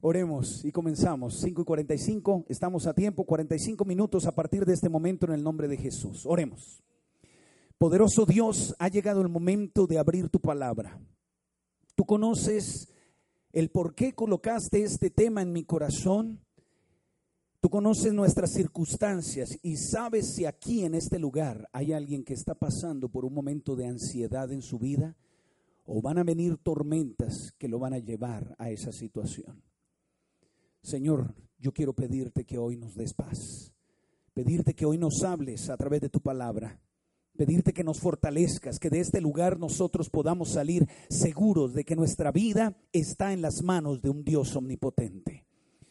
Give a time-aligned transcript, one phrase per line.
[0.00, 1.40] Oremos y comenzamos.
[1.40, 5.42] 5 y 45, estamos a tiempo, 45 minutos a partir de este momento en el
[5.42, 6.24] nombre de Jesús.
[6.24, 6.82] Oremos.
[7.78, 11.00] Poderoso Dios, ha llegado el momento de abrir tu palabra.
[11.96, 12.92] Tú conoces
[13.52, 16.40] el por qué colocaste este tema en mi corazón.
[17.60, 22.54] Tú conoces nuestras circunstancias y sabes si aquí en este lugar hay alguien que está
[22.54, 25.16] pasando por un momento de ansiedad en su vida
[25.86, 29.60] o van a venir tormentas que lo van a llevar a esa situación.
[30.82, 33.72] Señor, yo quiero pedirte que hoy nos des paz,
[34.32, 36.80] pedirte que hoy nos hables a través de tu palabra,
[37.36, 42.32] pedirte que nos fortalezcas, que de este lugar nosotros podamos salir seguros de que nuestra
[42.32, 45.44] vida está en las manos de un Dios omnipotente.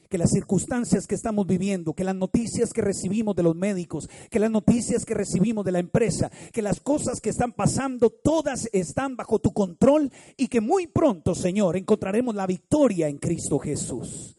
[0.10, 4.40] Que las circunstancias que estamos viviendo, que las noticias que recibimos de los médicos, que
[4.40, 9.18] las noticias que recibimos de la empresa, que las cosas que están pasando, todas están
[9.18, 14.37] bajo tu control y que muy pronto, Señor, encontraremos la victoria en Cristo Jesús.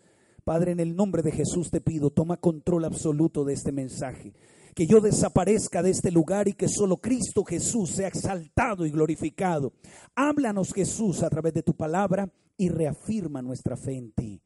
[0.48, 4.32] Padre, en el nombre de Jesús te pido, toma control absoluto de este mensaje.
[4.74, 9.74] Que yo desaparezca de este lugar y que solo Cristo Jesús sea exaltado y glorificado.
[10.14, 14.40] Háblanos Jesús a través de tu palabra y reafirma nuestra fe en ti.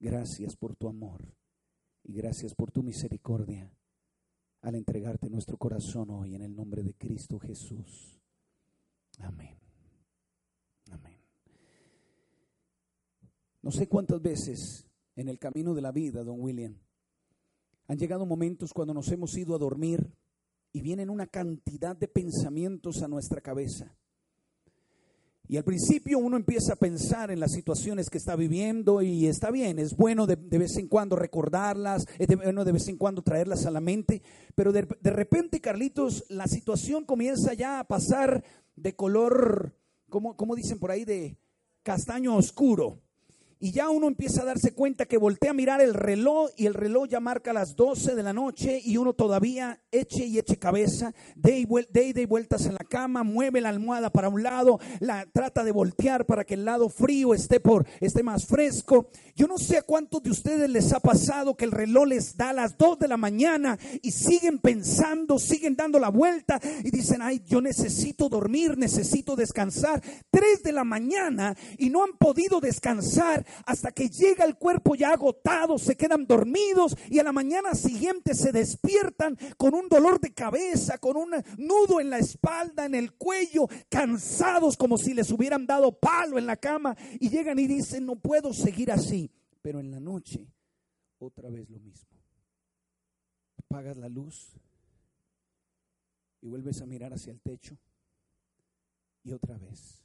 [0.00, 1.22] Gracias por tu amor
[2.02, 3.72] y gracias por tu misericordia
[4.62, 8.20] al entregarte nuestro corazón hoy en el nombre de Cristo Jesús.
[9.20, 9.63] Amén.
[13.64, 16.76] No sé cuántas veces en el camino de la vida, don William,
[17.88, 20.06] han llegado momentos cuando nos hemos ido a dormir
[20.74, 23.96] y vienen una cantidad de pensamientos a nuestra cabeza.
[25.48, 29.50] Y al principio uno empieza a pensar en las situaciones que está viviendo y está
[29.50, 33.64] bien, es bueno de, vez en cuando recordarlas, es bueno de vez en cuando traerlas
[33.64, 34.20] a la mente,
[34.54, 38.44] pero de, de repente, Carlitos, la situación comienza ya a pasar
[38.76, 39.74] de color,
[40.10, 41.38] como, como dicen por ahí, de
[41.82, 43.03] castaño oscuro.
[43.64, 46.74] Y ya uno empieza a darse cuenta que voltea a mirar el reloj y el
[46.74, 51.14] reloj ya marca las 12 de la noche y uno todavía eche y eche cabeza,
[51.34, 55.64] de y, de, vueltas en la cama, mueve la almohada para un lado, la trata
[55.64, 59.08] de voltear para que el lado frío esté, por, esté más fresco.
[59.34, 62.50] Yo no sé a cuántos de ustedes les ha pasado que el reloj les da
[62.50, 67.22] a las 2 de la mañana y siguen pensando, siguen dando la vuelta y dicen,
[67.22, 70.02] ay, yo necesito dormir, necesito descansar.
[70.30, 75.12] 3 de la mañana y no han podido descansar hasta que llega el cuerpo ya
[75.12, 80.32] agotado, se quedan dormidos y a la mañana siguiente se despiertan con un dolor de
[80.32, 85.66] cabeza, con un nudo en la espalda, en el cuello, cansados como si les hubieran
[85.66, 89.30] dado palo en la cama y llegan y dicen, no puedo seguir así.
[89.62, 90.46] Pero en la noche,
[91.18, 92.18] otra vez lo mismo.
[93.58, 94.52] Apagas la luz
[96.42, 97.78] y vuelves a mirar hacia el techo
[99.22, 100.03] y otra vez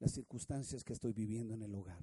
[0.00, 2.00] las circunstancias que estoy viviendo en el hogar,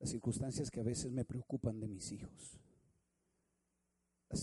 [0.00, 2.58] las circunstancias que a veces me preocupan de mis hijos,
[4.28, 4.40] las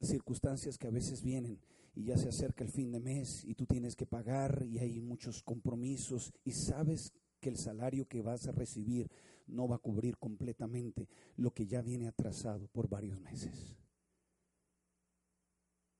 [0.00, 1.60] circunstancias que a veces vienen
[1.94, 5.00] y ya se acerca el fin de mes y tú tienes que pagar y hay
[5.00, 9.10] muchos compromisos y sabes que el salario que vas a recibir
[9.48, 13.76] no va a cubrir completamente lo que ya viene atrasado por varios meses.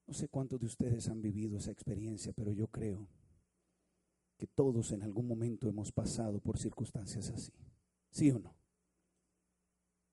[0.07, 3.09] No sé cuántos de ustedes han vivido esa experiencia, pero yo creo
[4.43, 7.53] que todos en algún momento hemos pasado por circunstancias así.
[8.11, 8.53] ¿Sí o no?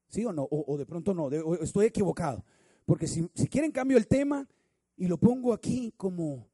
[0.07, 0.47] ¿Sí o no?
[0.51, 2.45] O, de pronto no, estoy equivocado.
[2.85, 4.47] Porque si, si quieren cambio el tema
[4.95, 6.47] y lo pongo aquí como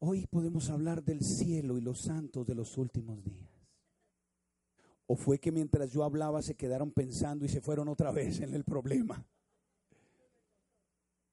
[0.00, 3.48] hoy podemos hablar del cielo y los santos de los últimos días.
[5.06, 8.52] ¿O fue que mientras yo hablaba se quedaron pensando y se fueron otra vez en
[8.52, 9.26] el problema?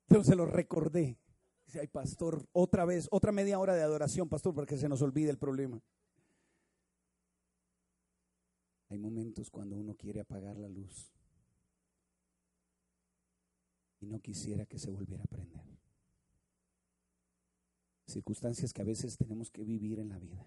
[0.07, 1.19] Entonces lo recordé.
[1.65, 5.01] Dice, ay, pastor, otra vez, otra media hora de adoración, pastor, para que se nos
[5.01, 5.81] olvide el problema.
[8.89, 11.11] Hay momentos cuando uno quiere apagar la luz
[13.99, 15.65] y no quisiera que se volviera a prender.
[18.05, 20.45] Circunstancias que a veces tenemos que vivir en la vida.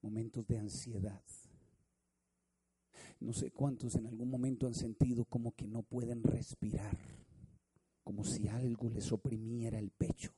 [0.00, 1.22] Momentos de ansiedad.
[3.20, 6.98] No sé cuántos en algún momento han sentido como que no pueden respirar
[8.12, 10.34] como si algo les oprimiera el pecho.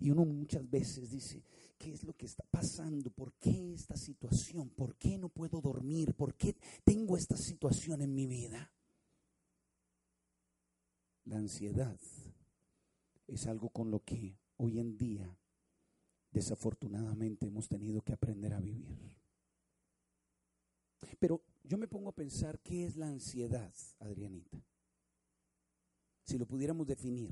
[0.00, 1.44] Y uno muchas veces dice,
[1.76, 3.10] ¿qué es lo que está pasando?
[3.10, 4.70] ¿Por qué esta situación?
[4.70, 6.14] ¿Por qué no puedo dormir?
[6.14, 8.72] ¿Por qué tengo esta situación en mi vida?
[11.24, 12.00] La ansiedad
[13.26, 15.38] es algo con lo que hoy en día
[16.30, 19.12] desafortunadamente hemos tenido que aprender a vivir.
[21.18, 24.64] Pero yo me pongo a pensar, ¿qué es la ansiedad, Adrianita?
[26.28, 27.30] Si lo pudiéramos definir?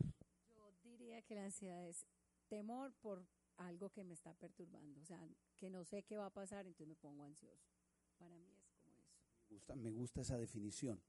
[0.55, 2.07] Yo diría que la ansiedad es
[2.49, 3.27] temor por
[3.59, 5.21] algo que me está perturbando, o sea,
[5.55, 7.69] que no sé qué va a pasar, entonces me pongo ansioso.
[8.17, 9.15] Para mí es como eso.
[9.51, 11.03] Me gusta, me gusta esa definición.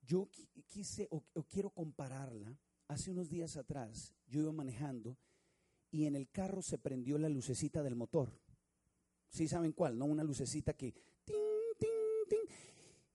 [0.00, 0.30] Yo
[0.66, 2.58] quise o, quiero compararla.
[2.88, 5.18] Hace unos días atrás yo iba manejando
[5.90, 8.32] y en el carro se prendió la lucecita del motor.
[9.28, 9.98] ¿Sí saben cuál?
[9.98, 10.06] ¿No?
[10.06, 10.94] Una lucecita que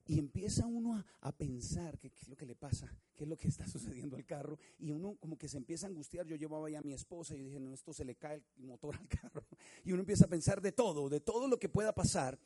[0.06, 3.48] y empieza uno a, pensar qué, es lo que le pasa, qué es lo que
[3.48, 4.60] está sucediendo al carro.
[4.80, 6.26] Y uno como que se empieza a angustiar.
[6.26, 8.66] Yo llevaba ya a mi esposa y yo dije, no, esto se le cae el
[8.66, 9.46] motor al carro.
[9.84, 12.38] Y uno empieza a pensar de todo, de todo lo que pueda pasar.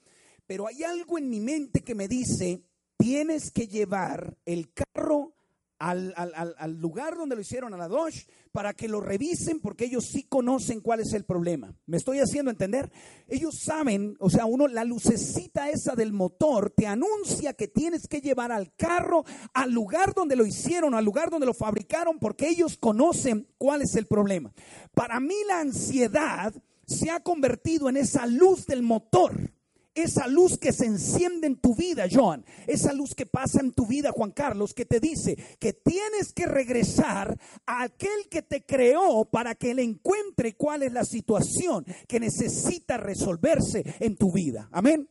[0.45, 2.63] Pero hay algo en mi mente que me dice,
[2.97, 5.33] tienes que llevar el carro
[5.79, 10.05] al, al, lugar donde lo hicieron, a la Dodge, para que lo revisen porque ellos
[10.05, 11.73] sí conocen cuál es el problema.
[11.85, 12.91] ¿Me estoy haciendo entender?
[13.27, 18.21] Ellos saben, o sea, uno, la lucecita esa del motor te anuncia que tienes que
[18.21, 22.77] llevar al carro al lugar donde lo hicieron, al lugar donde lo fabricaron, porque ellos
[22.77, 24.51] conocen cuál es el problema.
[24.93, 26.53] Para mí la ansiedad
[26.85, 29.51] se ha convertido en esa luz del motor
[29.97, 33.85] esa luz que se enciende en tu vida, John, esa luz que pasa en tu
[33.87, 39.25] vida, Juan Carlos, que te dice que tienes que regresar a aquel que te creó
[39.25, 44.69] para que él encuentre cuál es la situación que necesita resolverse en tu vida.
[44.71, 45.09] Amén.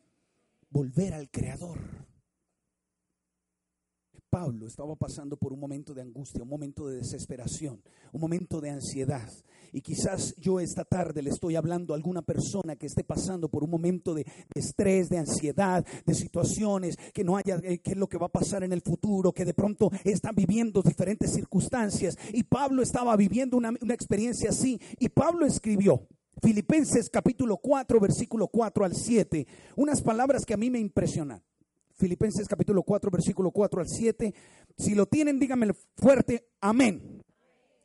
[0.70, 2.05] Volver al creador.
[4.36, 7.80] Pablo estaba pasando por un momento de angustia, un momento de desesperación,
[8.12, 9.26] un momento de ansiedad.
[9.72, 13.64] Y quizás yo esta tarde le estoy hablando a alguna persona que esté pasando por
[13.64, 18.10] un momento de, estrés, de ansiedad, de situaciones, que no haya eh, qué es lo
[18.10, 22.18] que va a pasar en el futuro, que de pronto están viviendo diferentes circunstancias.
[22.34, 24.78] Y Pablo estaba viviendo una, una experiencia así.
[24.98, 26.06] Y Pablo escribió,
[26.42, 29.46] Filipenses capítulo 4, versículo 4 al 7,
[29.76, 31.42] unas palabras que a mí me impresionan.
[31.96, 34.34] Filipenses capítulo 4, versículo 4 al 7.
[34.76, 37.24] Si lo tienen, díganme fuerte, amén.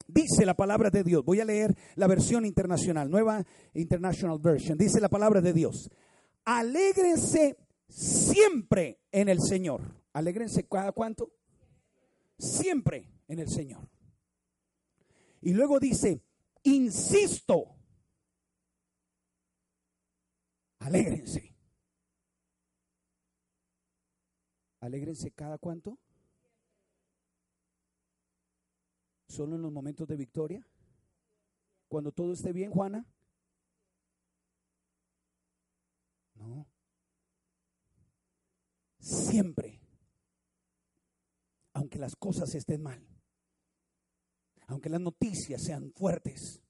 [0.06, 1.24] Dice la palabra de Dios.
[1.24, 4.78] Voy a leer la versión internacional, nueva International Version.
[4.78, 5.90] Dice la palabra de Dios.
[6.44, 9.82] Alégrense siempre en el Señor.
[10.12, 11.32] Alégrense cada cuánto?
[12.38, 13.88] Siempre en el Señor.
[15.42, 16.22] Y luego dice,
[16.64, 17.78] insisto,
[20.80, 21.51] alégrense.
[24.82, 25.98] Alégrense cada cuánto.
[29.28, 30.68] ¿Solo en los momentos de victoria?
[31.88, 33.06] Cuando todo esté bien, Juana.
[36.36, 36.68] No.
[39.00, 39.80] Siempre.
[41.74, 43.08] Aunque las cosas estén mal.
[44.68, 46.62] Aunque las noticias sean fuertes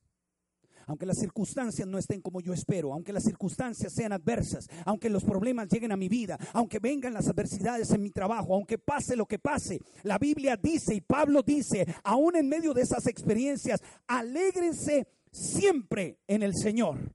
[0.87, 5.23] aunque las circunstancias no estén como yo espero, aunque las circunstancias sean adversas, aunque los
[5.23, 9.25] problemas lleguen a mi vida, aunque vengan las adversidades en mi trabajo, aunque pase lo
[9.25, 15.07] que pase, la Biblia dice y Pablo dice, aún en medio de esas experiencias, alégrense
[15.31, 17.13] siempre en el Señor.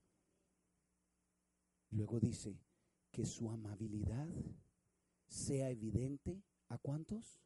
[1.91, 2.59] Luego dice
[3.11, 4.29] que su amabilidad
[5.29, 7.41] sea evidente a cuántos.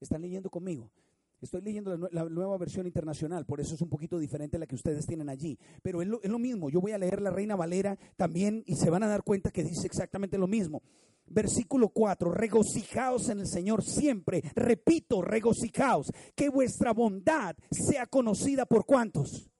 [0.00, 0.92] ¿Están leyendo conmigo?
[1.40, 4.74] Estoy leyendo la, nueva versión internacional, por eso es un poquito diferente a la que
[4.74, 5.58] ustedes tienen allí.
[5.82, 8.76] Pero es lo, es lo, mismo, yo voy a leer la Reina Valera también y
[8.76, 10.82] se van a dar cuenta que dice exactamente lo mismo.
[11.26, 14.42] Versículo 4, regocijaos en el Señor siempre.
[14.54, 19.50] Repito, regocijaos, que vuestra bondad sea conocida por cuántos.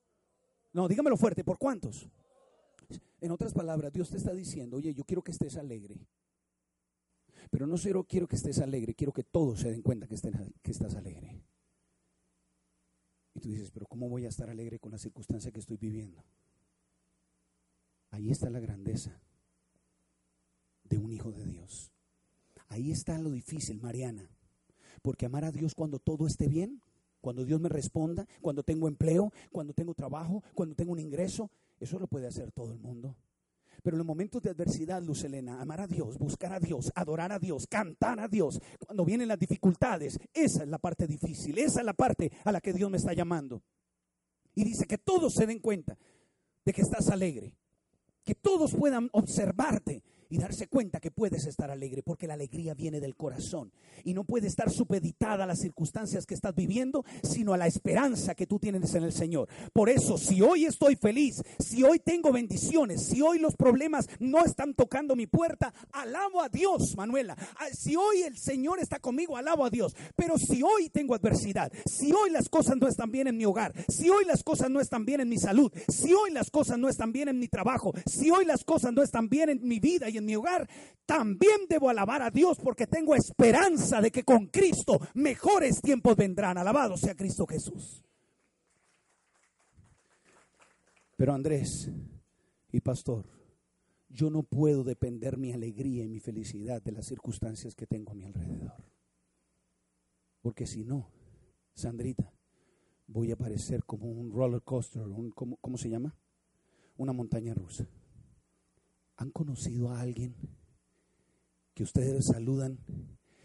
[0.72, 2.08] No, dígamelo fuerte, ¿por cuántos?
[3.20, 6.06] En otras palabras, Dios te está diciendo, oye, yo quiero que estés alegre.
[7.50, 10.16] Pero no solo quiero que estés alegre, quiero que todos se den cuenta que,
[10.62, 11.43] que estás alegre.
[13.34, 16.24] Y tú dices, pero ¿cómo voy a estar alegre con la circunstancia que estoy viviendo?
[18.10, 19.20] Ahí está la grandeza
[20.84, 21.90] de un hijo de Dios.
[22.68, 24.30] Ahí está lo difícil, Mariana.
[25.02, 26.80] Porque amar a Dios cuando todo esté bien,
[27.20, 31.50] cuando Dios me responda, cuando tengo empleo, cuando tengo trabajo, cuando tengo un ingreso,
[31.80, 33.16] eso lo puede hacer todo el mundo.
[33.82, 37.32] Pero en los momentos de adversidad, Luz Elena, amar a Dios, buscar a Dios, adorar
[37.32, 41.80] a Dios, cantar a Dios, cuando vienen las dificultades, esa es la parte difícil, esa
[41.80, 43.62] es la parte a la que Dios me está llamando.
[44.54, 45.98] Y dice que todos se den cuenta
[46.64, 47.56] de que estás alegre,
[48.24, 50.02] que todos puedan observarte
[50.34, 53.70] y darse cuenta que puedes estar alegre, porque la alegría viene del corazón
[54.02, 58.34] y no puede estar supeditada a las circunstancias que estás viviendo, sino a la esperanza
[58.34, 59.48] que tú tienes en el Señor.
[59.72, 64.44] Por eso, si hoy estoy feliz, si hoy tengo bendiciones, si hoy los problemas no
[64.44, 67.36] están tocando mi puerta, alabo a Dios, Manuela.
[67.56, 69.94] Ah, si hoy el Señor está conmigo, alabo a Dios.
[70.16, 73.72] Pero si hoy tengo adversidad, si hoy las cosas no están bien en mi hogar,
[73.86, 76.88] si hoy las cosas no están bien en mi salud, si hoy las cosas no
[76.88, 80.08] están bien en mi trabajo, si hoy las cosas no están bien en mi vida
[80.08, 80.68] y en mi hogar,
[81.06, 86.58] también debo alabar a Dios porque tengo esperanza de que con Cristo mejores tiempos vendrán.
[86.58, 88.02] Alabado sea Cristo Jesús.
[91.16, 91.90] Pero Andrés
[92.72, 93.26] y pastor,
[94.08, 98.14] yo no puedo depender mi alegría y mi felicidad de las circunstancias que tengo a
[98.14, 98.72] mi alrededor.
[100.40, 101.10] Porque si no,
[101.74, 102.32] Sandrita,
[103.06, 106.16] voy a parecer como un roller coaster, un, ¿cómo, ¿cómo se llama?
[106.96, 107.88] Una montaña rusa.
[109.16, 110.34] ¿Han conocido a alguien
[111.74, 112.78] que ustedes saludan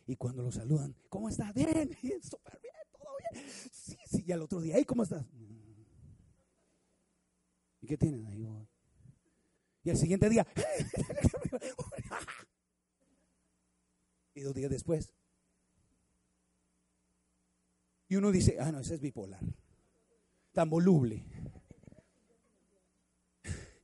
[0.08, 1.54] y cuando lo saludan, ¿cómo estás?
[1.54, 3.46] Bien, súper bien, todo bien.
[3.72, 5.26] Sí, sí, y al otro día, ¿y cómo estás?
[7.82, 8.48] ¿Y qué tienen ahí?
[9.84, 10.48] Y al siguiente día,
[14.34, 15.14] y dos días después.
[18.08, 19.44] Y uno dice, ah, no, ese es bipolar,
[20.52, 21.24] tan voluble.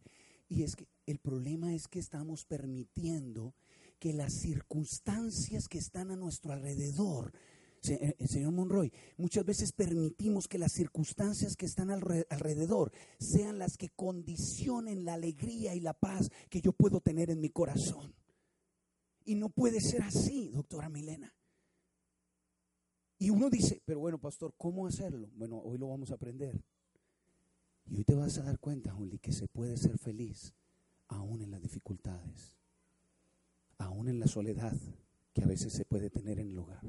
[0.48, 3.54] Y es que el problema es que estamos permitiendo
[4.00, 7.32] que las circunstancias que están a nuestro alrededor,
[7.88, 13.90] eh, señor Monroy, muchas veces permitimos que las circunstancias que están alrededor sean las que
[13.90, 18.14] condicionen la alegría y la paz que yo puedo tener en mi corazón.
[19.24, 21.34] Y no puede ser así, doctora Milena.
[23.18, 25.30] Y uno dice, pero bueno, pastor, ¿cómo hacerlo?
[25.36, 26.62] Bueno, hoy lo vamos a aprender.
[27.86, 30.54] Y hoy te vas a dar cuenta, Juli, que se puede ser feliz
[31.08, 32.58] aún en las dificultades,
[33.78, 34.76] aún en la soledad
[35.34, 36.84] que a veces se puede tener en el hogar.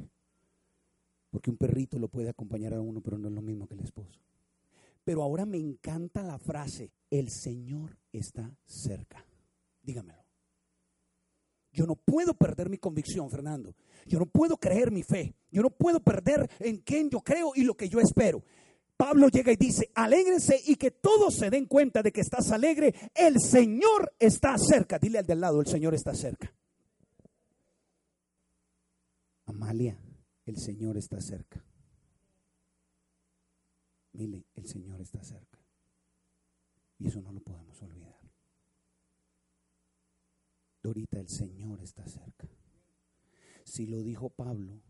[1.31, 3.81] Porque un perrito lo puede acompañar a uno, pero no es lo mismo que el
[3.81, 4.21] esposo.
[5.05, 9.25] Pero ahora me encanta la frase, el Señor está cerca.
[9.83, 10.25] Dígamelo.
[11.77, 13.75] Yo no puedo perder mi convicción, Fernando.
[14.07, 15.35] Yo no puedo creer mi fe.
[15.51, 18.43] Yo no puedo perder en quién yo creo y lo que yo espero.
[18.97, 22.95] Pablo llega y dice, alégrense y que todos se den cuenta de que estás alegre.
[23.15, 24.99] El Señor está cerca.
[24.99, 26.53] Dile al del lado, el Señor está cerca.
[29.45, 29.99] Amalia,
[30.47, 31.63] el Señor está cerca.
[34.13, 35.59] Mire, el Señor está cerca.
[36.99, 38.17] Y eso no lo podemos olvidar.
[40.83, 42.49] Dorita, el Señor está cerca.
[43.65, 44.81] Si lo dijo Pablo,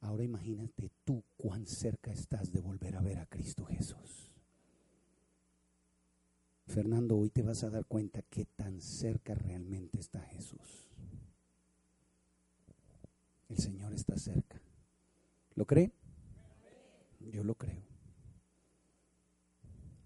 [0.00, 4.30] ahora imagínate tú cuán cerca estás de volver a ver a Cristo Jesús.
[6.66, 10.90] Fernando, hoy te vas a dar cuenta que tan cerca realmente está Jesús.
[13.48, 14.60] El Señor está cerca.
[15.54, 15.92] ¿Lo cree?
[17.20, 17.82] Yo lo creo.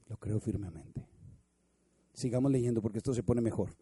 [0.08, 1.08] Lo creo firmemente.
[2.14, 3.74] Sigamos leyendo porque esto se pone mejor.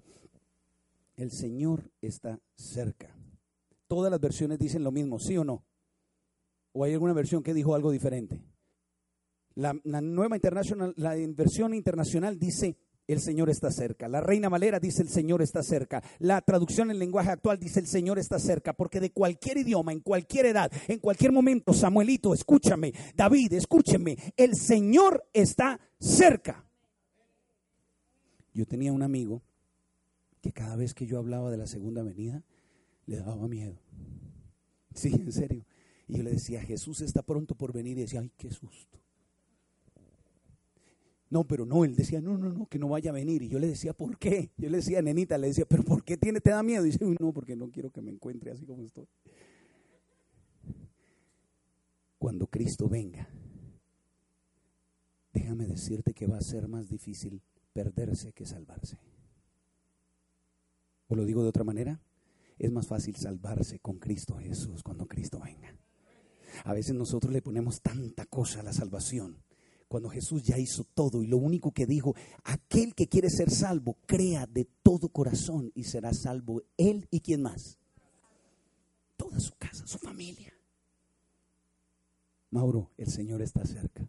[1.16, 3.14] El Señor está cerca.
[3.88, 5.64] Todas las versiones dicen lo mismo, ¿sí o no?
[6.72, 8.40] ¿O hay alguna versión que dijo algo diferente?
[9.54, 14.08] La, nueva internacional, la versión internacional dice el Señor está cerca.
[14.08, 16.02] La Reina Valera dice el Señor está cerca.
[16.20, 20.00] La traducción en lenguaje actual dice el Señor está cerca, porque de cualquier idioma, en
[20.00, 26.64] cualquier edad, en cualquier momento, Samuelito, escúchame, David, escúcheme, el Señor está cerca.
[28.54, 29.42] Yo tenía un amigo
[30.40, 32.44] que cada vez que yo hablaba de la segunda venida,
[33.06, 33.76] le daba miedo.
[34.94, 35.64] Sí, en serio.
[36.10, 37.96] Y yo le decía, Jesús está pronto por venir.
[37.96, 38.98] Y decía, ay, qué susto.
[41.28, 43.42] No, pero no, él decía, no, no, no, que no vaya a venir.
[43.42, 44.50] Y yo le decía, ¿por qué?
[44.56, 46.84] Yo le decía, nenita, le decía, pero ¿por qué tiene, te da miedo?
[46.84, 49.06] Y dice, no, porque no quiero que me encuentre así como estoy.
[52.18, 53.28] Cuando Cristo venga,
[55.32, 57.40] déjame decirte que va a ser más difícil
[57.72, 58.98] perderse que salvarse.
[61.06, 62.00] O lo digo de otra manera,
[62.58, 65.72] es más fácil salvarse con Cristo Jesús cuando Cristo venga.
[66.64, 69.42] A veces nosotros le ponemos tanta cosa a la salvación
[69.90, 72.14] cuando Jesús ya hizo todo y lo único que dijo,
[72.44, 77.42] aquel que quiere ser salvo, crea de todo corazón y será salvo él y quién
[77.42, 77.76] más.
[79.16, 80.54] Toda su casa, su familia.
[82.50, 84.08] Mauro, el Señor está cerca.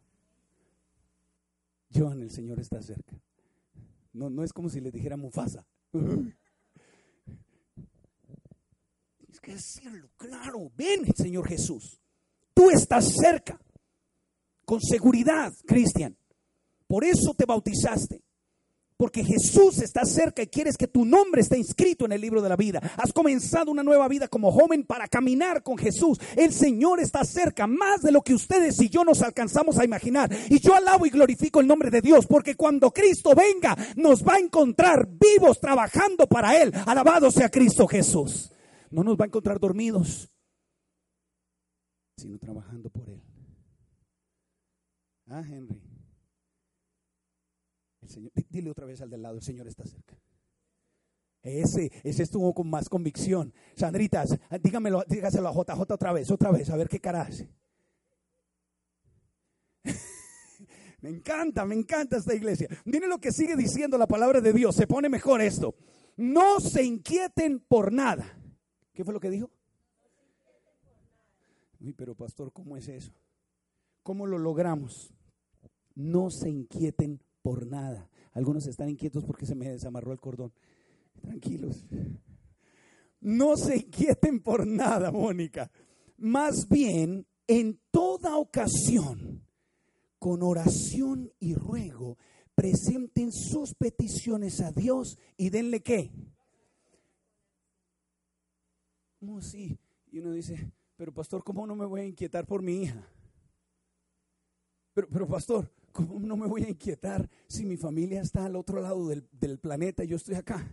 [1.91, 3.19] Joan, el Señor está cerca.
[4.13, 5.65] No, no es como si le dijera Mufasa.
[9.31, 12.00] Es que decirlo, claro, ven, Señor Jesús.
[12.53, 13.59] Tú estás cerca
[14.65, 16.15] con seguridad, Cristian.
[16.87, 18.21] Por eso te bautizaste.
[19.01, 22.49] Porque Jesús está cerca y quieres que tu nombre esté inscrito en el libro de
[22.49, 22.79] la vida.
[22.97, 26.19] Has comenzado una nueva vida como joven para caminar con Jesús.
[26.35, 30.29] El Señor está cerca, más de lo que ustedes y yo nos alcanzamos a imaginar.
[30.49, 34.35] Y yo alabo y glorifico el nombre de Dios, porque cuando Cristo venga, nos va
[34.35, 36.71] a encontrar vivos trabajando para Él.
[36.85, 38.51] Alabado sea Cristo Jesús.
[38.91, 40.29] No nos va a encontrar dormidos,
[42.17, 43.21] sino trabajando por Él.
[45.27, 45.81] Ah, Henry.
[48.01, 50.17] El Señor, dile otra vez al del lado, el Señor está cerca.
[51.43, 53.53] Ese, ese estuvo con más convicción.
[53.75, 57.49] Sandritas, dígamelo, dígaselo a JJ otra vez, otra vez, a ver qué cara hace.
[61.01, 62.67] Me encanta, me encanta esta iglesia.
[62.85, 64.75] Miren lo que sigue diciendo la palabra de Dios.
[64.75, 65.75] Se pone mejor esto.
[66.15, 68.37] No se inquieten por nada.
[68.93, 69.49] ¿Qué fue lo que dijo?
[71.81, 73.11] Uy, pero pastor, ¿cómo es eso?
[74.03, 75.13] ¿Cómo lo logramos?
[75.95, 78.09] No se inquieten por nada.
[78.33, 80.53] Algunos están inquietos porque se me desamarró el cordón.
[81.21, 81.85] Tranquilos.
[83.19, 85.71] No se inquieten por nada, Mónica.
[86.17, 89.43] Más bien, en toda ocasión,
[90.19, 92.17] con oración y ruego,
[92.55, 96.11] presenten sus peticiones a Dios y denle qué.
[99.19, 99.77] ¿Cómo así?
[100.11, 100.71] Y uno dice,
[101.01, 103.03] pero pastor, ¿cómo no me voy a inquietar por mi hija?
[104.93, 108.79] Pero, pero pastor, ¿cómo no me voy a inquietar si mi familia está al otro
[108.79, 110.71] lado del, del planeta y yo estoy acá?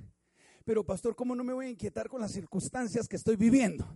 [0.66, 3.86] Pero pastor, ¿cómo no me voy a inquietar con las circunstancias que estoy viviendo?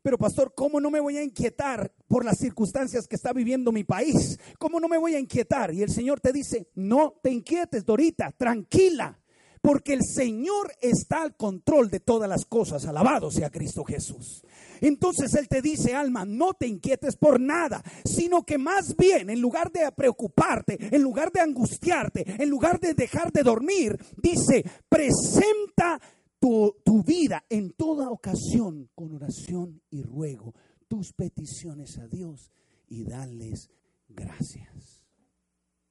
[0.00, 3.82] Pero pastor, ¿cómo no me voy a inquietar por las circunstancias que está viviendo mi
[3.82, 4.38] país?
[4.60, 5.74] ¿Cómo no me voy a inquietar?
[5.74, 9.18] Y el Señor te dice, no te inquietes, Dorita, tranquila,
[9.60, 12.86] porque el Señor está al control de todas las cosas.
[12.86, 14.42] Alabado sea Cristo Jesús.
[14.80, 19.40] Entonces Él te dice, alma, no te inquietes por nada, sino que más bien, en
[19.40, 26.00] lugar de preocuparte, en lugar de angustiarte, en lugar de dejar de dormir, dice, presenta
[26.38, 30.54] tu, tu vida en toda ocasión con oración y ruego,
[30.88, 32.50] tus peticiones a Dios
[32.88, 33.70] y darles
[34.08, 35.04] gracias.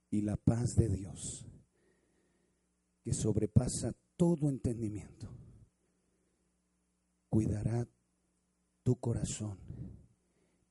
[0.10, 1.46] Y la paz de Dios,
[3.01, 5.29] que sobrepasa todo entendimiento,
[7.29, 7.88] cuidará
[8.84, 9.58] tu corazón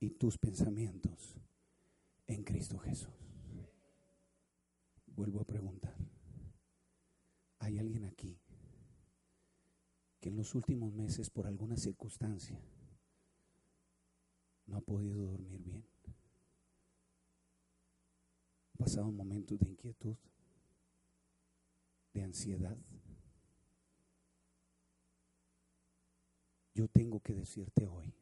[0.00, 1.36] y tus pensamientos
[2.26, 3.14] en Cristo Jesús.
[5.06, 5.96] Vuelvo a preguntar,
[7.58, 8.38] ¿hay alguien aquí
[10.20, 12.60] que en los últimos meses por alguna circunstancia
[14.66, 15.84] no ha podido dormir bien?
[18.74, 20.16] ¿Ha pasado momentos de inquietud,
[22.12, 22.76] de ansiedad?
[26.74, 28.14] Yo tengo que decirte hoy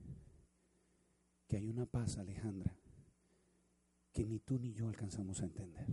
[1.46, 2.74] que hay una paz, Alejandra,
[4.12, 5.86] que ni tú ni yo alcanzamos a entender.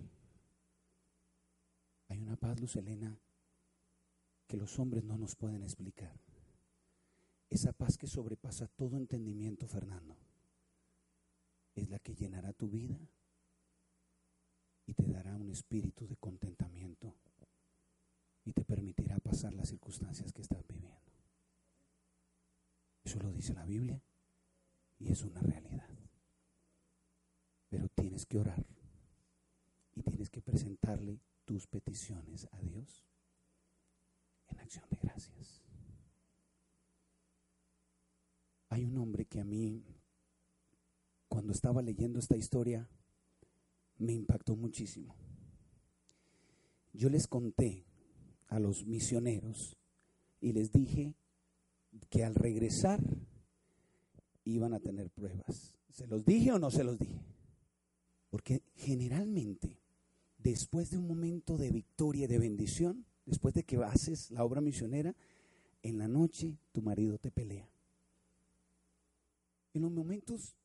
[2.07, 3.19] Hay una paz, Luz Elena,
[4.47, 6.17] que los hombres no nos pueden explicar.
[7.49, 10.17] Esa paz que sobrepasa todo entendimiento, Fernando,
[11.75, 12.97] es la que llenará tu vida
[14.85, 17.15] y te dará un espíritu de contentamiento
[19.33, 21.11] pasar las circunstancias que estás viviendo.
[23.03, 23.99] Eso lo dice la Biblia
[24.99, 25.89] y es una realidad.
[27.67, 28.63] Pero tienes que orar
[29.95, 33.07] y tienes que presentarle tus peticiones a Dios
[34.49, 35.63] en acción de gracias.
[38.69, 39.83] Hay un hombre que a mí,
[41.27, 42.87] cuando estaba leyendo esta historia,
[43.97, 45.15] me impactó muchísimo.
[46.93, 47.87] Yo les conté
[48.53, 49.75] a los misioneros
[50.39, 51.15] y les dije
[52.11, 52.99] que al regresar
[54.45, 55.73] iban a tener pruebas.
[55.89, 57.19] ¿Se los dije o no se los dije?
[58.29, 59.79] Porque generalmente,
[60.37, 64.61] después de un momento de victoria y de bendición, después de que haces la obra
[64.61, 65.15] misionera,
[65.81, 67.67] en la noche tu marido te pelea.
[69.73, 70.55] En los momentos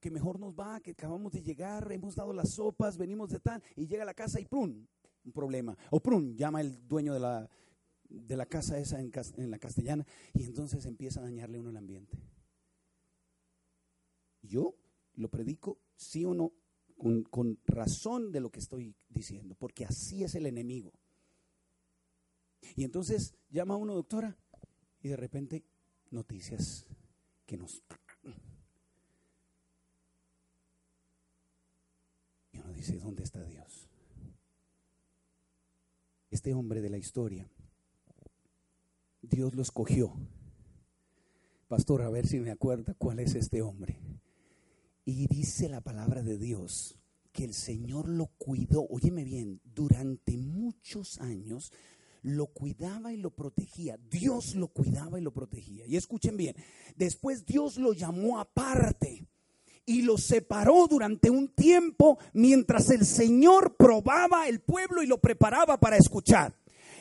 [0.00, 3.62] que mejor nos va, que acabamos de llegar, hemos dado las sopas, venimos de tal,
[3.74, 4.86] y llega a la casa y ¡prum!
[5.28, 5.76] Un problema.
[5.90, 6.34] O ¡prum!
[6.34, 7.50] Llama el dueño de la,
[8.08, 11.76] de la casa esa en, en, la castellana y entonces empieza a dañarle uno el
[11.76, 12.18] ambiente.
[14.40, 14.74] Yo
[15.16, 16.54] lo predico, sí o no,
[16.96, 20.94] con, con razón de lo que estoy diciendo, porque así es el enemigo.
[22.74, 24.38] Y entonces llama a uno doctora
[25.02, 25.62] y de repente
[26.10, 26.86] noticias
[27.44, 27.82] que nos...
[32.50, 33.90] Y uno dice, ¿dónde está Dios?
[36.38, 37.50] Este hombre de la historia
[39.22, 40.14] Dios lo escogió.
[41.66, 43.98] Pastor, a ver si me acuerda cuál es este hombre.
[45.04, 46.96] Y dice la palabra de Dios
[47.32, 51.72] que el Señor lo cuidó, óyeme bien, durante muchos años
[52.22, 53.98] lo cuidaba y lo protegía.
[54.08, 55.86] Dios lo cuidaba y lo protegía.
[55.86, 56.54] Y escuchen bien,
[56.94, 59.26] después Dios lo llamó aparte
[59.88, 65.80] y lo separó durante un tiempo mientras el Señor probaba el pueblo y lo preparaba
[65.80, 66.57] para escuchar.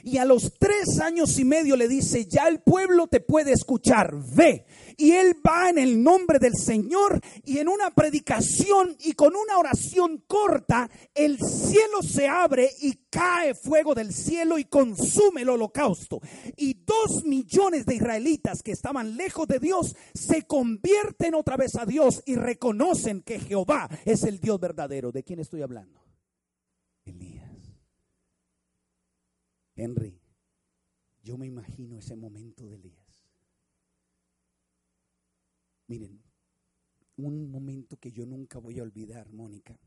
[0.07, 4.15] Y a los tres años y medio le dice, ya el pueblo te puede escuchar,
[4.33, 4.65] ve.
[4.95, 9.57] Y él va en el nombre del Señor y en una predicación y con una
[9.57, 16.21] oración corta, el cielo se abre y cae fuego del cielo y consume el holocausto.
[16.55, 21.85] Y dos millones de israelitas que estaban lejos de Dios se convierten otra vez a
[21.85, 25.11] Dios y reconocen que Jehová es el Dios verdadero.
[25.11, 26.06] ¿De quién estoy hablando?
[29.77, 30.19] Henry,
[31.21, 33.23] yo me imagino ese momento de Elías.
[35.87, 36.19] Miren,
[37.17, 39.79] un momento que yo nunca voy a olvidar, Mónica.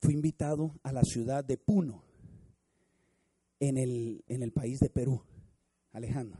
[0.00, 2.04] Fui invitado a la ciudad de Puno,
[3.58, 5.22] en el, en el país de Perú,
[5.90, 6.38] Alejandro.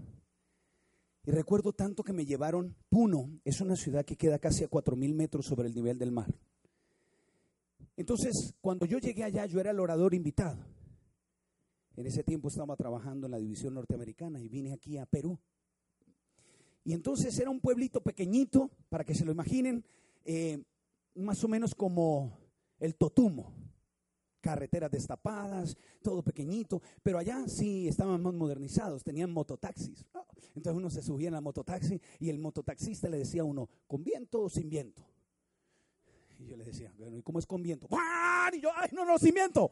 [1.24, 4.94] Y recuerdo tanto que me llevaron, Puno es una ciudad que queda casi a cuatro
[4.94, 6.32] mil metros sobre el nivel del mar.
[7.96, 10.75] Entonces, cuando yo llegué allá, yo era el orador invitado.
[11.96, 15.38] En ese tiempo estaba trabajando en la división norteamericana y vine aquí a Perú.
[16.84, 19.84] Y entonces era un pueblito pequeñito, para que se lo imaginen,
[20.24, 20.62] eh,
[21.14, 22.38] más o menos como
[22.78, 23.52] el Totumo.
[24.40, 30.06] Carreteras destapadas, todo pequeñito, pero allá sí estaban más modernizados, tenían mototaxis.
[30.54, 34.04] Entonces uno se subía en la mototaxi y el mototaxista le decía a uno, ¿con
[34.04, 35.02] viento o sin viento?
[36.38, 37.88] Y yo le decía, ¿y cómo es con viento?
[38.52, 39.70] Y yo, ¡ay, no, no, sin viento!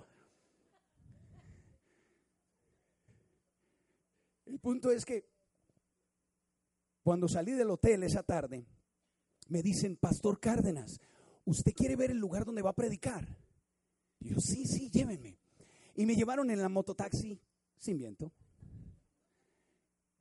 [4.46, 5.26] El punto es que
[7.02, 8.66] cuando salí del hotel esa tarde,
[9.48, 11.00] me dicen, Pastor Cárdenas,
[11.44, 13.36] ¿usted quiere ver el lugar donde va a predicar?
[14.20, 15.38] Yo, sí, sí, llévenme.
[15.96, 17.40] Y me llevaron en la mototaxi
[17.78, 18.32] sin viento.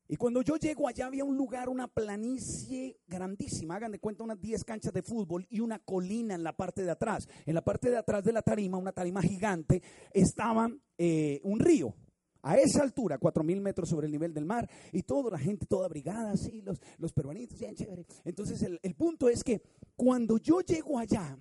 [0.07, 4.39] Y cuando yo llego allá había un lugar, una planicie grandísima, hagan de cuenta unas
[4.39, 7.27] 10 canchas de fútbol y una colina en la parte de atrás.
[7.45, 9.81] En la parte de atrás de la tarima, una tarima gigante,
[10.11, 11.95] estaba eh, un río.
[12.43, 15.65] A esa altura, cuatro mil metros sobre el nivel del mar, y toda la gente
[15.65, 18.05] toda abrigada, así, los, los peruanitos, bien chévere.
[18.23, 19.61] Entonces, el, el punto es que
[19.95, 21.37] cuando yo llego allá,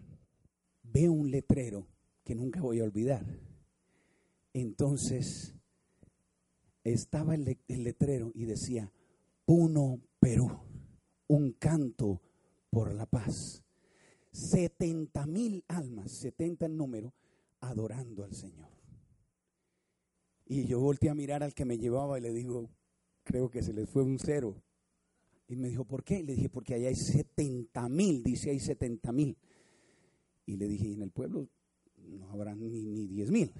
[0.82, 1.86] veo un letrero
[2.24, 3.24] que nunca voy a olvidar.
[4.52, 5.54] Entonces,
[6.84, 8.90] estaba el, letrero y decía,
[9.44, 10.50] Puno, Perú,
[11.28, 12.20] un canto
[12.70, 13.62] por la paz.
[14.32, 17.14] 70 mil almas, 70 en número,
[17.60, 18.71] adorando al Señor.
[20.46, 22.70] Y yo volteé a mirar al que me llevaba y le digo,
[23.24, 24.62] creo que se les fue un cero.
[25.48, 26.22] Y me dijo, ¿por qué?
[26.22, 29.36] Le dije, porque allá hay 70 mil, dice hay 70 mil.
[30.46, 31.48] Y le dije, en el pueblo
[31.96, 33.52] no habrá ni, ni 10 mil.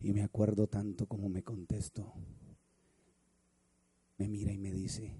[0.00, 2.12] Y me acuerdo tanto como me contestó.
[4.18, 5.14] Me mira y me dice,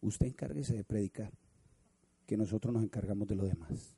[0.00, 1.32] usted encárguese de predicar,
[2.26, 3.96] que nosotros nos encargamos de lo demás.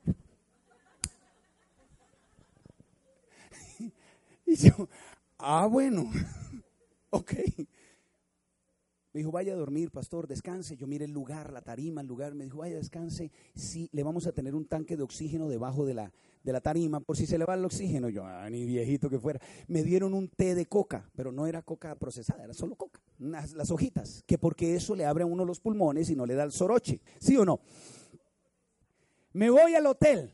[4.47, 4.89] y yo,
[5.43, 6.11] ah, bueno,
[7.11, 7.33] ok.
[9.13, 10.75] Me dijo, vaya a dormir, pastor, descanse.
[10.77, 12.35] Yo mire el lugar, la tarima, el lugar.
[12.35, 13.31] Me dijo, vaya, descanse.
[13.55, 17.01] Sí, le vamos a tener un tanque de oxígeno debajo de la, de la tarima
[17.01, 18.09] por si se le va el oxígeno.
[18.09, 19.39] Yo, ah, ni viejito que fuera.
[19.69, 23.03] Me dieron un té de coca, pero no era coca procesada, era solo coca.
[23.19, 26.45] las hojitas, que porque eso le abre a uno los pulmones y no le da
[26.45, 27.03] el soroche.
[27.21, 27.61] ¿Sí o no?
[29.35, 30.31] Me voy al hotel.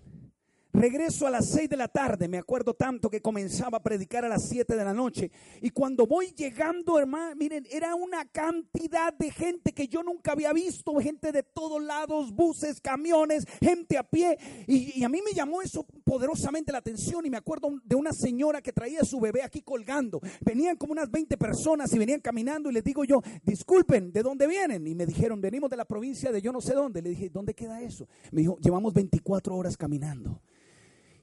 [0.78, 4.28] Regreso a las seis de la tarde, me acuerdo tanto que comenzaba a predicar a
[4.28, 5.32] las siete de la noche.
[5.60, 10.52] Y cuando voy llegando, hermano, miren, era una cantidad de gente que yo nunca había
[10.52, 14.38] visto, gente de todos lados, buses, camiones, gente a pie.
[14.68, 17.26] Y, a mí me llamó eso poderosamente la atención.
[17.26, 20.20] Y me acuerdo de una señora que traía su bebé aquí colgando.
[20.42, 22.70] Venían como unas 20 personas y venían caminando.
[22.70, 24.86] Y les digo yo, disculpen, ¿de dónde vienen?
[24.86, 27.02] Y me dijeron, venimos de la provincia de yo no sé dónde.
[27.02, 28.06] Le dije, ¿dónde queda eso?
[28.30, 30.40] Me dijo, llevamos 24 horas caminando.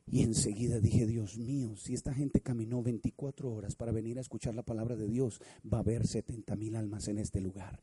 [0.08, 4.54] Y enseguida dije, Dios mío, si esta gente caminó 24 horas para venir a escuchar
[4.54, 5.42] la palabra de Dios,
[5.72, 7.80] va a haber 70 mil almas en este lugar.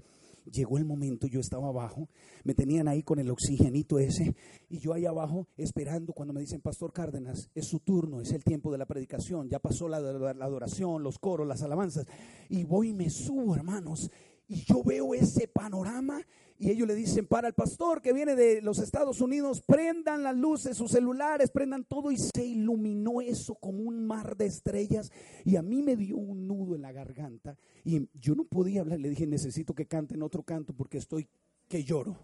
[0.50, 2.08] Llegó el momento, yo estaba abajo,
[2.44, 4.34] me tenían ahí con el oxigenito ese,
[4.68, 8.42] y yo ahí abajo esperando cuando me dicen, Pastor Cárdenas, es su turno, es el
[8.42, 12.06] tiempo de la predicación, ya pasó la, la adoración, los coros, las alabanzas,
[12.48, 14.10] y voy y me subo, hermanos,
[14.48, 16.20] y yo veo ese panorama
[16.62, 20.36] y ellos le dicen para el pastor que viene de los Estados Unidos, prendan las
[20.36, 25.10] luces, sus celulares, prendan todo y se iluminó eso como un mar de estrellas
[25.44, 29.00] y a mí me dio un nudo en la garganta y yo no podía hablar,
[29.00, 31.28] le dije necesito que canten otro canto porque estoy
[31.66, 32.16] que lloro.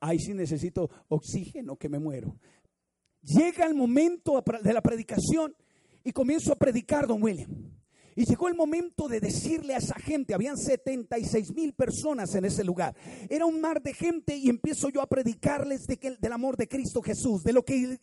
[0.00, 2.36] Ahí sí necesito oxígeno que me muero.
[3.22, 5.56] Llega el momento de la predicación
[6.04, 7.48] y comienzo a predicar, don William.
[8.16, 12.62] Y llegó el momento de decirle a esa gente, habían 76 mil personas en ese
[12.62, 12.94] lugar.
[13.28, 16.68] Era un mar de gente y empiezo yo a predicarles de que, del amor de
[16.68, 17.98] Cristo Jesús, de lo que,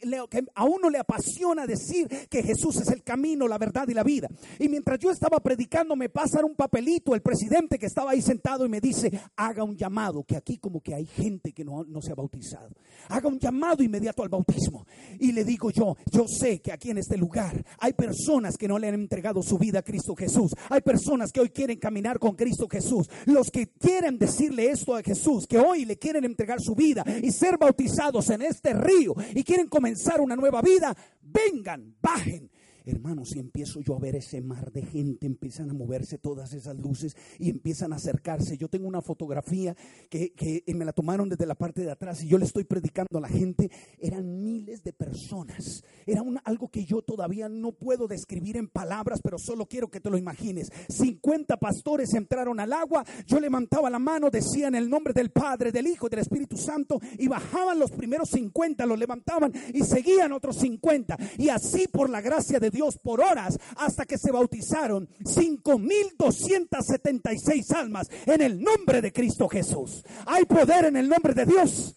[0.56, 4.28] a uno le apasiona decir que Jesús es el camino, la verdad y la vida.
[4.60, 8.66] Y mientras yo estaba predicando me pasan un papelito el presidente que estaba ahí sentado
[8.66, 12.02] y me dice, haga un llamado, que aquí como que hay gente que no, no
[12.02, 12.70] se ha bautizado.
[13.10, 14.86] Haga un llamado inmediato al bautismo.
[15.20, 18.78] Y le digo yo, yo sé que aquí en este lugar hay personas que no
[18.78, 20.54] le han entregado su vida a Cristo Jesús.
[20.70, 23.10] Hay personas que hoy quieren caminar con Cristo Jesús.
[23.26, 27.32] Los que quieren decirle esto a Jesús, que hoy le quieren entregar su vida y
[27.32, 32.50] ser bautizados en este río y quieren comenzar una nueva vida, vengan, bajen.
[32.86, 36.78] Hermanos, y empiezo yo a ver ese mar de gente, empiezan a moverse todas esas
[36.78, 38.58] luces y empiezan a acercarse.
[38.58, 39.76] Yo tengo una fotografía
[40.10, 43.18] que, que me la tomaron desde la parte de atrás y yo le estoy predicando
[43.18, 43.70] a la gente.
[44.00, 45.84] Eran miles de personas.
[46.06, 50.10] Era algo que yo todavía no puedo describir en palabras, pero solo quiero que te
[50.10, 50.72] lo imagines.
[50.90, 55.72] 50 pastores entraron al agua, yo levantaba la mano, decía en el nombre del Padre,
[55.72, 60.32] del Hijo y del Espíritu Santo y bajaban los primeros 50, los levantaban y seguían
[60.32, 61.18] otros 50.
[61.38, 68.10] Y así por la gracia de Dios por horas hasta que se bautizaron 5.276 almas
[68.26, 70.04] en el nombre de Cristo Jesús.
[70.26, 71.96] Hay poder en el nombre de Dios.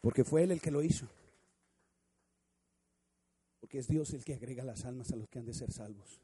[0.00, 1.08] Porque fue Él el que lo hizo.
[3.60, 6.20] Porque es Dios el que agrega las almas a los que han de ser salvos.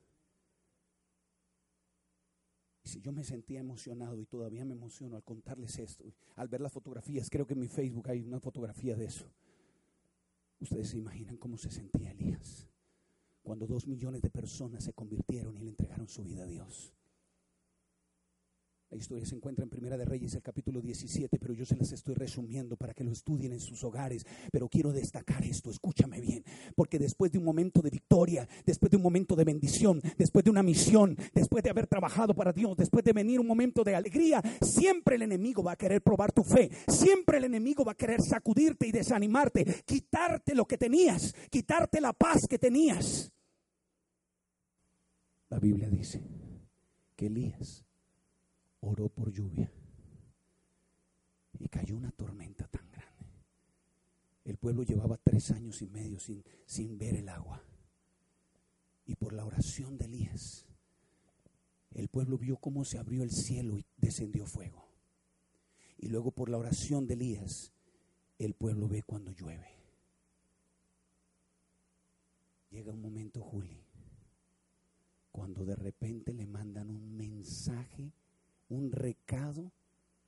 [2.85, 6.05] Y si yo me sentía emocionado y todavía me emociono al contarles esto,
[6.37, 9.27] al ver las fotografías, creo que en mi Facebook hay una fotografía de eso.
[10.65, 12.67] Ustedes se imaginan cómo se sentía Elías
[13.43, 16.95] cuando dos millones de personas se convirtieron y le entregaron su vida a Dios.
[18.91, 21.91] La historia se encuentra en Primera de Reyes, el capítulo 17, pero yo se las
[21.91, 24.25] estoy resumiendo para que lo estudien en sus hogares.
[24.53, 26.45] Pero quiero destacar esto, escúchame bien,
[26.77, 30.51] porque después de un momento de victoria, después de un momento de bendición, después de
[30.51, 34.41] una misión, después de haber trabajado para Dios, después de venir un momento de alegría,
[34.61, 38.23] siempre el enemigo va a querer probar tu fe, siempre el enemigo va a querer
[38.23, 43.33] sacudirte y desanimarte, quitarte lo que tenías, quitarte la paz que tenías.
[45.49, 46.23] La Biblia dice
[47.17, 47.85] que Elías
[48.85, 49.71] oró por lluvia
[51.59, 53.27] y cayó una tormenta tan grande.
[54.45, 57.63] El pueblo llevaba tres años y medio sin, sin ver el agua.
[59.07, 60.67] Y por la oración de Elías,
[61.93, 64.89] el pueblo vio cómo se abrió el cielo y descendió fuego.
[65.99, 67.73] Y luego por la oración de Elías,
[68.39, 69.69] el pueblo ve cuando llueve.
[72.71, 73.81] Llega un momento, Juli,
[75.31, 78.13] cuando de repente le mandan un mensaje
[78.75, 79.73] un recado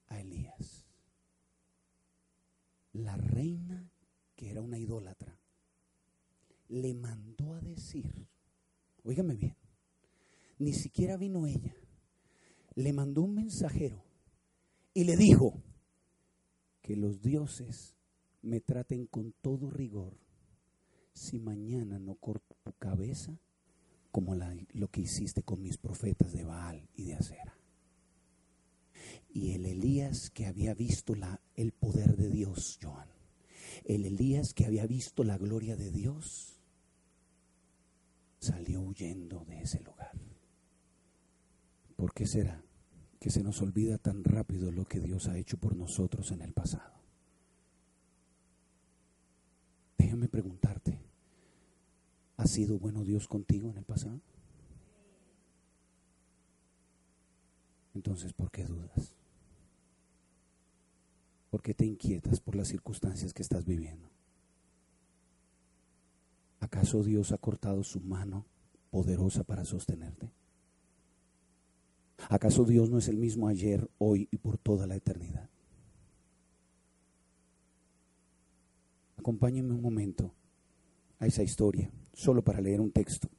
[0.08, 0.86] a Elías.
[2.92, 3.90] La reina,
[4.34, 5.38] que era una idólatra,
[6.68, 8.26] le mandó a decir,
[9.04, 9.56] óigame bien,
[10.58, 11.74] ni siquiera vino ella,
[12.74, 14.02] le mandó un mensajero
[14.94, 15.62] y le dijo
[16.80, 17.96] que los dioses
[18.42, 20.16] me traten con todo rigor
[21.12, 23.38] si mañana no corto tu cabeza
[24.10, 27.58] como lo que hiciste con mis profetas de Baal y de Acera.
[29.36, 33.10] Y el Elías que había visto la, el poder de Dios, Joan,
[33.84, 36.58] el Elías que había visto la gloria de Dios,
[38.38, 40.12] salió huyendo de ese lugar.
[41.96, 42.64] ¿Por qué será
[43.20, 46.54] que se nos olvida tan rápido lo que Dios ha hecho por nosotros en el
[46.54, 46.98] pasado?
[49.98, 50.98] Déjame preguntarte,
[52.38, 54.18] ¿ha sido bueno Dios contigo en el pasado?
[57.92, 59.14] Entonces, ¿por qué dudas?
[61.56, 64.10] ¿Por qué te inquietas por las circunstancias que estás viviendo?
[66.60, 68.44] ¿Acaso Dios ha cortado su mano
[68.90, 70.30] poderosa para sostenerte?
[72.28, 75.48] ¿Acaso Dios no es el mismo ayer, hoy y por toda la eternidad?
[79.16, 80.34] Acompáñenme un momento
[81.18, 83.30] a esa historia, solo para leer un texto.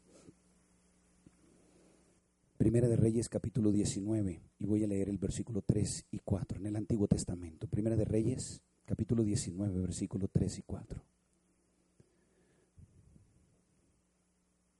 [2.57, 6.65] Primera de Reyes capítulo 19 y voy a leer el versículo 3 y 4 en
[6.65, 7.67] el Antiguo Testamento.
[7.67, 11.03] Primera de Reyes capítulo 19 versículo 3 y 4.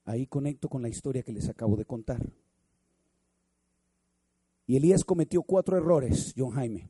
[0.06, 2.32] Ahí conecto con la historia que les acabo de contar.
[4.66, 6.88] Y Elías cometió cuatro errores, John Jaime.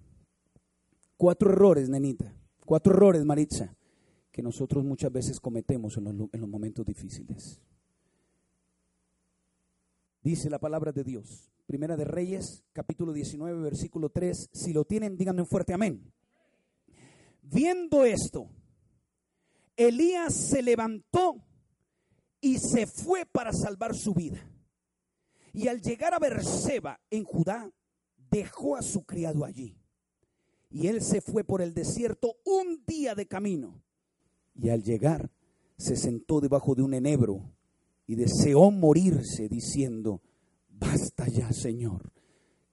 [1.19, 2.33] Cuatro errores, nenita.
[2.65, 3.77] Cuatro errores, Maritza,
[4.33, 7.61] que nosotros muchas veces cometemos en los, en los momentos difíciles.
[10.23, 11.51] Dice la palabra de Dios.
[11.67, 14.51] Primera de Reyes, capítulo 19, versículo 3.
[14.53, 16.13] Si lo tienen, díganme un fuerte amén.
[17.43, 18.51] Viendo esto,
[19.77, 21.37] Elías se levantó
[22.41, 24.41] y se fue para salvar su vida.
[25.53, 27.71] Y al llegar a Berseba, en Judá,
[28.31, 29.79] dejó a su criado allí.
[30.71, 33.83] Y él se fue por el desierto un día de camino.
[34.55, 35.31] Y al llegar,
[35.77, 37.55] se sentó debajo de un enebro
[38.09, 40.23] y deseó morirse diciendo,
[40.71, 42.11] basta ya, Señor,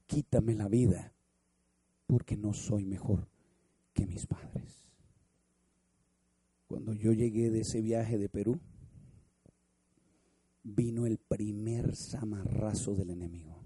[0.07, 1.13] quítame la vida,
[2.07, 3.27] porque no soy mejor
[3.93, 4.87] que mis padres.
[6.67, 8.61] Cuando yo llegué de ese viaje de Perú,
[10.63, 13.61] vino el primer zamarrazo del enemigo,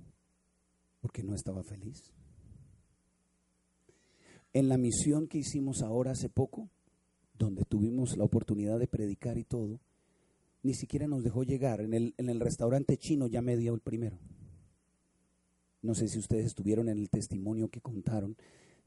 [1.01, 2.15] porque no estaba feliz.
[4.53, 6.67] En la misión que hicimos ahora hace poco,
[7.37, 9.79] donde tuvimos la oportunidad de predicar y todo,
[10.63, 11.81] ni siquiera nos dejó llegar.
[11.81, 14.17] En el, en el restaurante chino ya me dio el primero.
[15.81, 18.35] No sé si ustedes estuvieron en el testimonio que contaron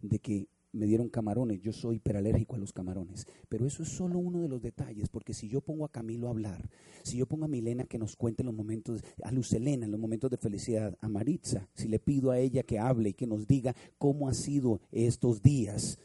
[0.01, 1.61] de que me dieron camarones.
[1.61, 3.27] Yo soy hiperalérgico a los camarones.
[3.49, 6.31] Pero eso es solo uno de los detalles, porque si yo pongo a Camilo a
[6.31, 6.69] hablar,
[7.03, 10.31] si yo pongo a Milena que nos cuente los momentos, a Lucelena en los momentos
[10.31, 13.75] de felicidad, a Maritza, si le pido a ella que hable y que nos diga
[13.99, 15.99] cómo ha sido estos días,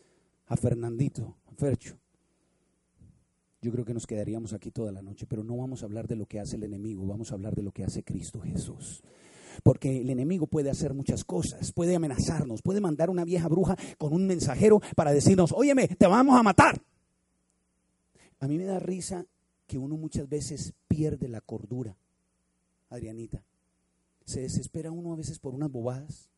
[0.46, 1.98] a Fernandito, a Fercho.
[3.68, 6.16] Yo creo que nos quedaríamos aquí toda la noche, pero no vamos a hablar de
[6.16, 9.04] lo que hace el enemigo, vamos a hablar de lo que hace Cristo Jesús.
[9.62, 14.14] Porque el enemigo puede hacer muchas cosas, puede amenazarnos, puede mandar una vieja bruja con
[14.14, 16.82] un mensajero para decirnos, óyeme, te vamos a matar.
[18.40, 19.26] A mí me da risa
[19.68, 21.98] que uno muchas veces pierde la cordura,
[22.90, 23.44] Adrianita.
[24.24, 26.30] Se desespera uno a veces por unas bobadas.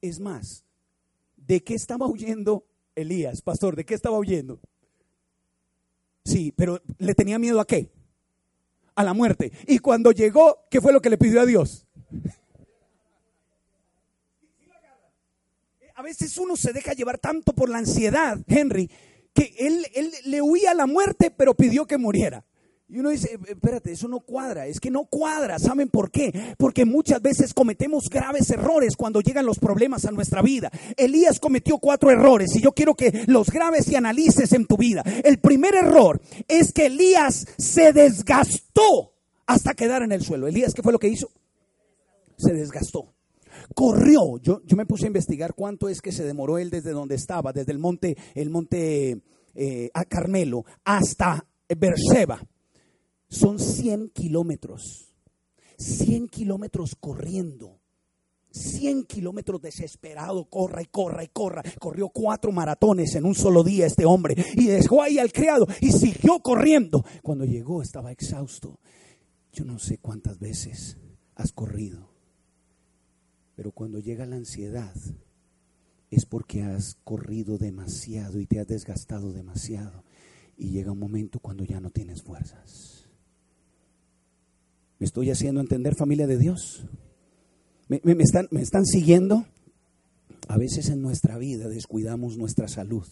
[0.00, 0.64] Es más,
[1.36, 3.76] ¿de qué estaba huyendo Elías, pastor?
[3.76, 4.60] ¿De qué estaba huyendo?
[6.28, 7.90] Sí, pero le tenía miedo a qué?
[8.94, 9.50] A la muerte.
[9.66, 11.86] Y cuando llegó, ¿qué fue lo que le pidió a Dios?
[15.94, 18.90] A veces uno se deja llevar tanto por la ansiedad, Henry,
[19.32, 22.44] que él, él le huía a la muerte, pero pidió que muriera.
[22.90, 26.54] Y uno dice, espérate, eso no cuadra, es que no cuadra, ¿saben por qué?
[26.56, 30.70] Porque muchas veces cometemos graves errores cuando llegan los problemas a nuestra vida.
[30.96, 35.02] Elías cometió cuatro errores y yo quiero que los graves y analices en tu vida.
[35.22, 39.12] El primer error es que Elías se desgastó
[39.44, 40.46] hasta quedar en el suelo.
[40.46, 41.30] Elías, ¿qué fue lo que hizo?
[42.38, 43.12] Se desgastó.
[43.74, 44.38] Corrió.
[44.38, 47.52] Yo, yo me puse a investigar cuánto es que se demoró él desde donde estaba,
[47.52, 49.20] desde el monte, el monte
[49.54, 52.40] eh, a Carmelo hasta Berseba
[53.28, 55.14] son 100 kilómetros.
[55.78, 57.80] 100 kilómetros corriendo.
[58.50, 61.62] 100 kilómetros desesperado, corra y corra y corra.
[61.78, 65.92] Corrió cuatro maratones en un solo día este hombre y dejó ahí al criado y
[65.92, 67.04] siguió corriendo.
[67.22, 68.80] Cuando llegó estaba exhausto.
[69.52, 70.96] Yo no sé cuántas veces
[71.34, 72.10] has corrido,
[73.54, 74.94] pero cuando llega la ansiedad
[76.10, 80.04] es porque has corrido demasiado y te has desgastado demasiado.
[80.56, 83.07] Y llega un momento cuando ya no tienes fuerzas.
[84.98, 86.84] ¿Me estoy haciendo entender familia de Dios?
[87.88, 89.46] ¿Me, están, ¿Me están siguiendo?
[90.48, 93.06] A veces en nuestra vida descuidamos nuestra salud.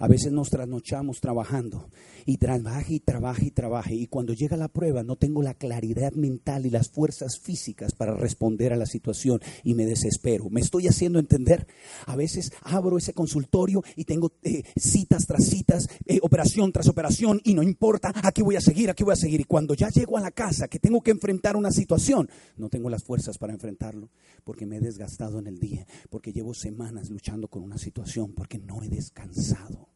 [0.00, 1.90] A veces nos trasnochamos trabajando
[2.24, 3.94] y trabaje y trabaje y trabaje.
[3.94, 8.14] Y cuando llega la prueba no tengo la claridad mental y las fuerzas físicas para
[8.14, 10.48] responder a la situación y me desespero.
[10.48, 11.66] ¿Me estoy haciendo entender?
[12.06, 17.38] A veces abro ese consultorio y tengo eh, citas tras citas, eh, operación tras operación
[17.44, 19.42] y no importa, aquí voy a seguir, aquí voy a seguir.
[19.42, 22.88] Y cuando ya llego a la casa que tengo que enfrentar una situación, no tengo
[22.88, 24.08] las fuerzas para enfrentarlo
[24.44, 28.58] porque me he desgastado en el día, porque llevo semanas luchando con una situación, porque
[28.58, 29.89] no he descansado.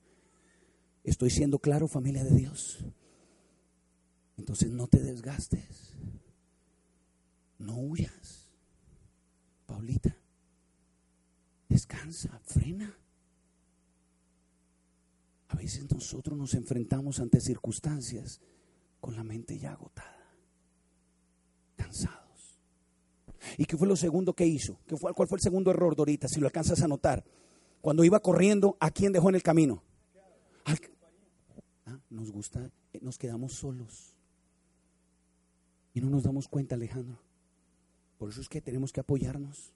[1.05, 2.79] Estoy siendo claro, familia de Dios.
[4.39, 5.95] Entonces no te desgastes.
[7.59, 8.49] No huyas.
[9.67, 10.15] Paulita,
[11.69, 12.95] descansa, frena.
[15.49, 18.41] A veces nosotros nos enfrentamos ante circunstancias
[19.01, 20.37] con la mente ya agotada,
[21.77, 22.59] cansados.
[23.57, 24.81] ¿Y qué fue lo segundo que hizo?
[24.87, 26.29] ¿Qué fue, ¿Cuál fue el segundo error, Dorita?
[26.29, 27.25] Si lo alcanzas a notar.
[27.81, 29.83] Cuando iba corriendo, ¿a quién dejó en el camino?
[32.15, 34.15] Nos gusta, eh, nos quedamos solos.
[35.93, 37.19] Y no nos damos cuenta, Alejandro.
[38.19, 39.73] Por eso es que tenemos que apoyarnos.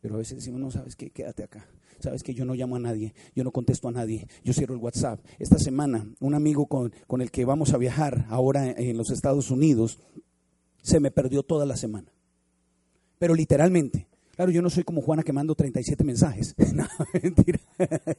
[0.00, 1.66] Pero a veces decimos, no, sabes qué, quédate acá.
[1.98, 4.80] Sabes que yo no llamo a nadie, yo no contesto a nadie, yo cierro el
[4.80, 5.24] WhatsApp.
[5.38, 9.50] Esta semana, un amigo con, con el que vamos a viajar ahora en los Estados
[9.50, 10.00] Unidos,
[10.82, 12.12] se me perdió toda la semana.
[13.18, 16.54] Pero literalmente, Claro, yo no soy como Juana que mando 37 mensajes.
[16.74, 16.88] No,
[17.22, 17.60] mentira.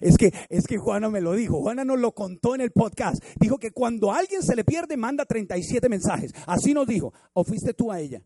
[0.00, 1.60] Es que, es que Juana me lo dijo.
[1.60, 3.22] Juana nos lo contó en el podcast.
[3.38, 6.32] Dijo que cuando alguien se le pierde, manda 37 mensajes.
[6.46, 7.12] Así nos dijo.
[7.32, 8.22] ¿O fuiste tú a ella?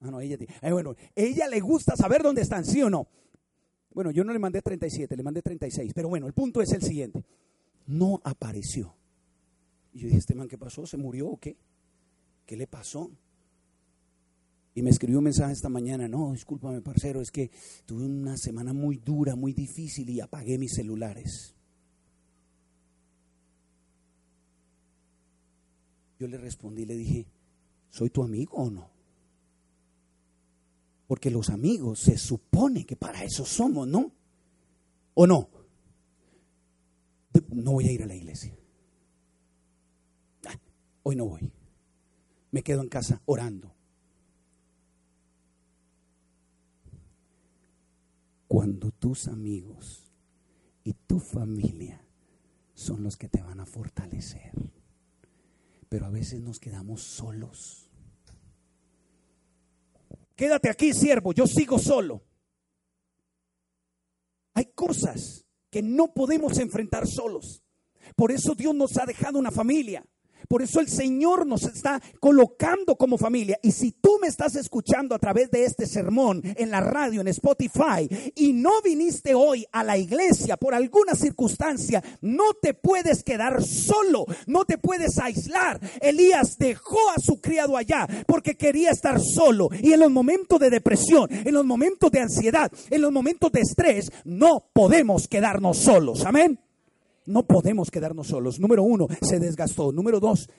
[0.00, 0.36] Ah, no, ella.
[0.62, 3.08] Eh, bueno, ella le gusta saber dónde están, ¿sí o no?
[3.90, 5.92] Bueno, yo no le mandé 37, le mandé 36.
[5.94, 7.24] Pero bueno, el punto es el siguiente.
[7.86, 8.94] No apareció.
[9.92, 10.86] Y yo dije, ¿este man qué pasó?
[10.86, 11.56] ¿Se murió o qué?
[12.46, 13.10] ¿Qué le pasó?
[14.74, 17.52] Y me escribió un mensaje esta mañana, no, discúlpame, parcero, es que
[17.86, 21.54] tuve una semana muy dura, muy difícil y apagué mis celulares.
[26.18, 27.26] Yo le respondí, le dije,
[27.88, 28.90] ¿soy tu amigo o no?
[31.06, 34.10] Porque los amigos se supone que para eso somos, ¿no?
[35.14, 35.48] ¿O no?
[37.50, 38.56] No voy a ir a la iglesia.
[40.46, 40.58] Ah,
[41.04, 41.52] hoy no voy.
[42.50, 43.73] Me quedo en casa orando.
[48.54, 50.08] Cuando tus amigos
[50.84, 52.06] y tu familia
[52.72, 54.52] son los que te van a fortalecer.
[55.88, 57.90] Pero a veces nos quedamos solos.
[60.36, 62.22] Quédate aquí, siervo, yo sigo solo.
[64.52, 67.64] Hay cosas que no podemos enfrentar solos.
[68.14, 70.06] Por eso Dios nos ha dejado una familia.
[70.48, 73.58] Por eso el Señor nos está colocando como familia.
[73.62, 77.28] Y si tú me estás escuchando a través de este sermón en la radio, en
[77.28, 83.62] Spotify, y no viniste hoy a la iglesia por alguna circunstancia, no te puedes quedar
[83.62, 85.80] solo, no te puedes aislar.
[86.00, 89.68] Elías dejó a su criado allá porque quería estar solo.
[89.82, 93.60] Y en los momentos de depresión, en los momentos de ansiedad, en los momentos de
[93.60, 96.24] estrés, no podemos quedarnos solos.
[96.24, 96.63] Amén.
[97.26, 98.60] No podemos quedarnos solos.
[98.60, 99.92] Número uno, se desgastó.
[99.92, 100.50] Número dos,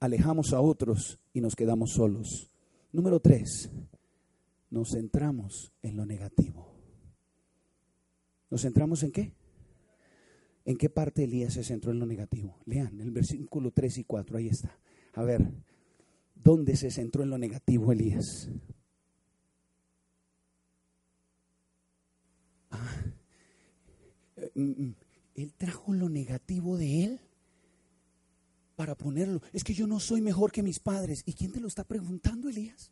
[0.00, 2.50] alejamos a otros y nos quedamos solos.
[2.92, 3.70] Número tres,
[4.70, 6.72] nos centramos en lo negativo.
[8.50, 9.32] ¿Nos centramos en qué?
[10.64, 12.58] ¿En qué parte Elías se centró en lo negativo?
[12.66, 14.78] Lean el versículo 3 y 4, ahí está.
[15.14, 15.50] A ver,
[16.34, 18.48] ¿dónde se centró en lo negativo Elías?
[22.70, 23.04] Ah,
[24.36, 24.94] eh, mm, mm.
[25.34, 27.20] Él trajo lo negativo de Él
[28.76, 29.42] para ponerlo.
[29.52, 31.22] Es que yo no soy mejor que mis padres.
[31.26, 32.90] ¿Y quién te lo está preguntando, Elías?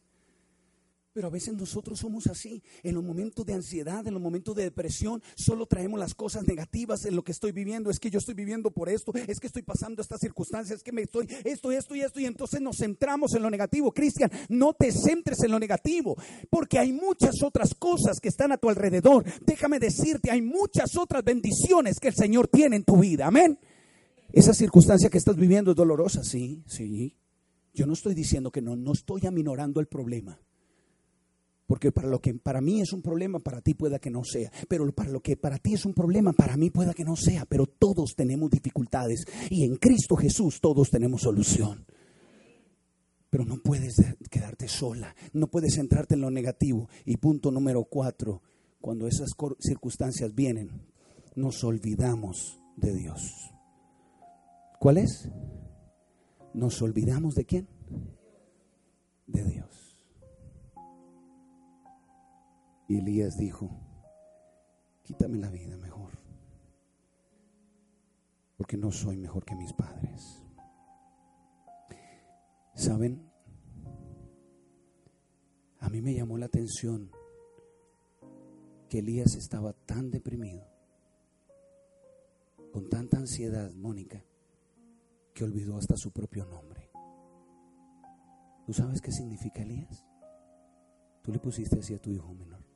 [1.12, 2.62] Pero a veces nosotros somos así.
[2.84, 7.04] En los momentos de ansiedad, en los momentos de depresión, solo traemos las cosas negativas
[7.04, 7.90] en lo que estoy viviendo.
[7.90, 10.92] Es que yo estoy viviendo por esto, es que estoy pasando estas circunstancias, es que
[10.92, 12.20] me estoy esto, esto y esto.
[12.20, 13.90] Y entonces nos centramos en lo negativo.
[13.92, 16.16] Cristian, no te centres en lo negativo,
[16.48, 19.24] porque hay muchas otras cosas que están a tu alrededor.
[19.44, 23.26] Déjame decirte, hay muchas otras bendiciones que el Señor tiene en tu vida.
[23.26, 23.58] Amén.
[24.32, 27.16] Esa circunstancia que estás viviendo es dolorosa, sí, sí.
[27.74, 30.38] Yo no estoy diciendo que no, no estoy aminorando el problema.
[31.70, 34.50] Porque para lo que para mí es un problema, para ti pueda que no sea.
[34.68, 37.44] Pero para lo que para ti es un problema, para mí pueda que no sea.
[37.44, 39.24] Pero todos tenemos dificultades.
[39.50, 41.86] Y en Cristo Jesús todos tenemos solución.
[43.30, 43.94] Pero no puedes
[44.28, 45.14] quedarte sola.
[45.32, 46.88] No puedes centrarte en lo negativo.
[47.04, 48.42] Y punto número cuatro.
[48.80, 50.72] Cuando esas circunstancias vienen,
[51.36, 53.52] nos olvidamos de Dios.
[54.80, 55.28] ¿Cuál es?
[56.52, 57.68] Nos olvidamos de quién?
[59.28, 59.79] De Dios.
[62.90, 63.70] Y Elías dijo,
[65.04, 66.10] quítame la vida mejor,
[68.56, 70.42] porque no soy mejor que mis padres.
[72.74, 73.30] ¿Saben?
[75.78, 77.12] A mí me llamó la atención
[78.88, 80.66] que Elías estaba tan deprimido,
[82.72, 84.24] con tanta ansiedad, Mónica,
[85.32, 86.90] que olvidó hasta su propio nombre.
[88.66, 90.04] ¿Tú sabes qué significa Elías?
[91.22, 92.69] Tú le pusiste así a tu hijo menor.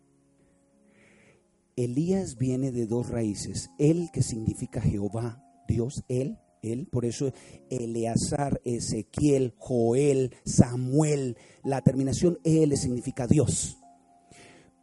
[1.77, 3.71] Elías viene de dos raíces.
[3.79, 6.87] El que significa Jehová, Dios, él, él.
[6.91, 7.33] Por eso
[7.71, 11.37] Eleazar, Ezequiel, Joel, Samuel.
[11.63, 13.79] La terminación él significa Dios.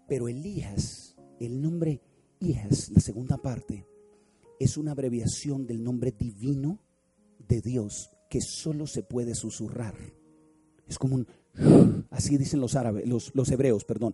[0.07, 2.01] Pero Elías, el nombre
[2.39, 3.85] Elías, la segunda parte,
[4.59, 6.83] es una abreviación del nombre divino
[7.47, 9.95] de Dios que solo se puede susurrar.
[10.87, 11.27] Es como un
[12.09, 14.13] Así dicen los árabes, los, hebreos, perdón,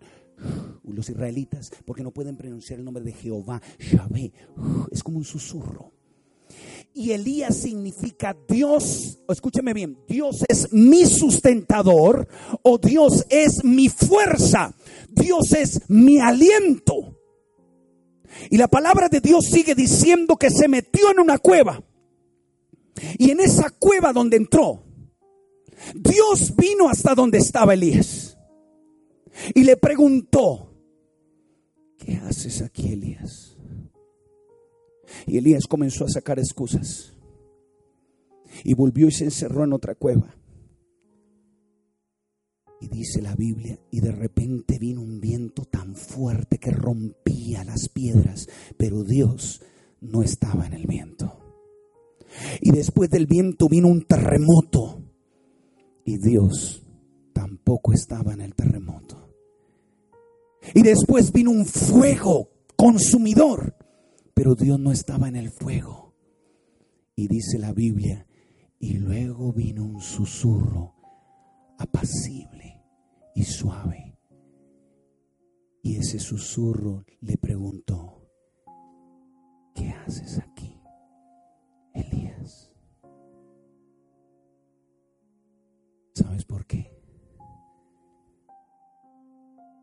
[0.83, 4.31] los israelitas, porque no pueden pronunciar el nombre de Jehová, Yahvé.
[4.91, 5.91] Es como un susurro.
[6.93, 12.27] Y Elías significa Dios, escúcheme bien, Dios es mi sustentador
[12.63, 14.73] o Dios es mi fuerza,
[15.09, 17.19] Dios es mi aliento.
[18.49, 21.83] Y la palabra de Dios sigue diciendo que se metió en una cueva.
[23.19, 24.86] Y en esa cueva donde entró,
[25.95, 28.37] Dios vino hasta donde estaba Elías
[29.53, 30.73] y le preguntó,
[31.97, 33.57] ¿qué haces aquí, Elías?
[35.25, 37.13] Y Elías comenzó a sacar excusas
[38.63, 40.33] y volvió y se encerró en otra cueva.
[42.79, 47.89] Y dice la Biblia, y de repente vino un viento tan fuerte que rompía las
[47.89, 48.47] piedras,
[48.77, 49.61] pero Dios
[49.99, 51.39] no estaba en el viento.
[52.61, 55.06] Y después del viento vino un terremoto
[56.07, 56.81] y Dios
[57.33, 59.29] tampoco estaba en el terremoto.
[60.73, 63.75] Y después vino un fuego consumidor,
[64.33, 66.13] pero Dios no estaba en el fuego.
[67.13, 68.25] Y dice la Biblia,
[68.79, 70.95] y luego vino un susurro
[71.77, 72.81] apacible
[73.35, 74.17] y suave.
[75.83, 78.29] Y ese susurro le preguntó,
[79.75, 80.56] ¿qué haces aquí,
[86.47, 86.91] por qué?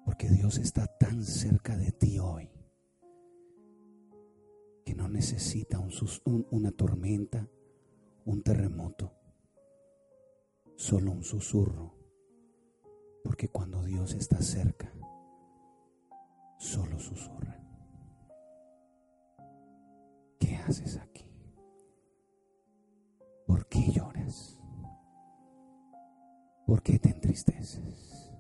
[0.05, 2.51] Porque Dios está tan cerca de ti hoy
[4.85, 5.81] que no necesita
[6.51, 7.49] una tormenta,
[8.27, 9.13] un terremoto,
[10.77, 11.95] solo un susurro,
[13.23, 14.93] porque cuando Dios está cerca,
[16.59, 17.61] solo susurra.
[20.39, 21.27] ¿Qué haces aquí?
[23.47, 24.04] ¿Por qué lloras?
[26.67, 28.33] ¿Por qué te entristeces?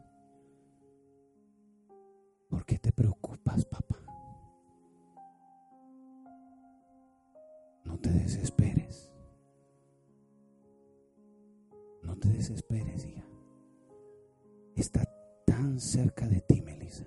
[2.49, 3.99] ¿Por qué te preocupas, papá?
[7.85, 9.13] No te desesperes.
[12.03, 13.25] No te desesperes, hija.
[14.75, 15.05] Está
[15.45, 17.07] tan cerca de ti, Melissa,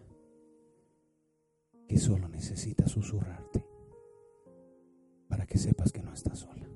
[1.88, 3.66] que solo necesita susurrarte
[5.28, 6.67] para que sepas que no estás sola.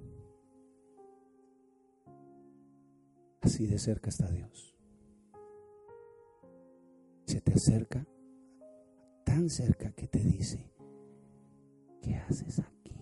[3.42, 4.76] Así de cerca está Dios.
[7.26, 8.06] Se te acerca
[9.24, 10.72] tan cerca que te dice,
[12.02, 12.96] ¿qué haces aquí?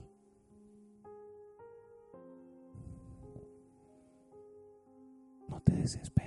[5.50, 6.19] No te desesperes.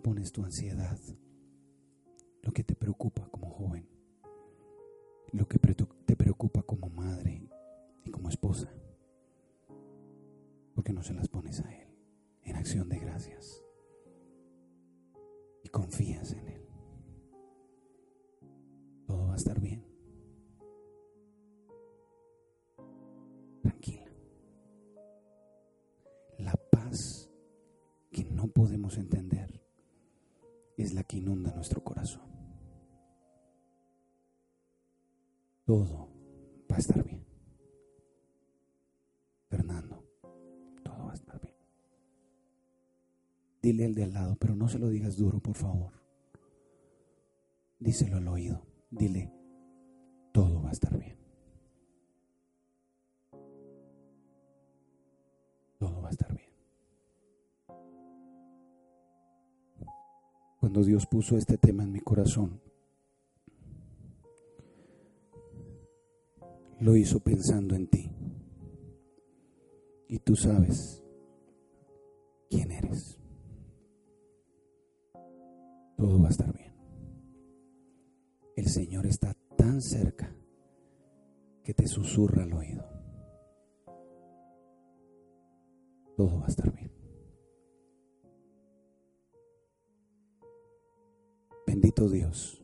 [0.00, 0.98] Pones tu ansiedad?
[2.42, 3.88] lo que te preocupa como joven,
[5.32, 7.48] lo que te preocupa como madre
[8.04, 8.72] y como esposa.
[10.74, 11.88] ¿Por qué no se las pones a Él
[12.42, 13.62] en acción de gracias?
[15.62, 16.66] Y confías en Él.
[19.06, 19.89] Todo va a estar bien.
[30.82, 32.30] Es la que inunda nuestro corazón.
[35.70, 36.08] todo
[36.68, 37.24] va a estar bien.
[39.48, 40.04] Fernando,
[40.82, 41.54] todo va a estar bien.
[43.62, 45.92] Dile al de al lado, pero no se lo digas duro, por favor.
[47.78, 48.66] Díselo al oído.
[48.90, 49.32] Dile,
[50.32, 51.19] todo va a estar bien.
[60.60, 62.60] Cuando Dios puso este tema en mi corazón,
[66.80, 68.10] lo hizo pensando en ti.
[70.06, 71.02] Y tú sabes
[72.50, 73.18] quién eres.
[75.96, 76.74] Todo va a estar bien.
[78.54, 80.34] El Señor está tan cerca
[81.62, 82.84] que te susurra al oído.
[86.16, 86.89] Todo va a estar bien.
[91.70, 92.60] Bendito Dios.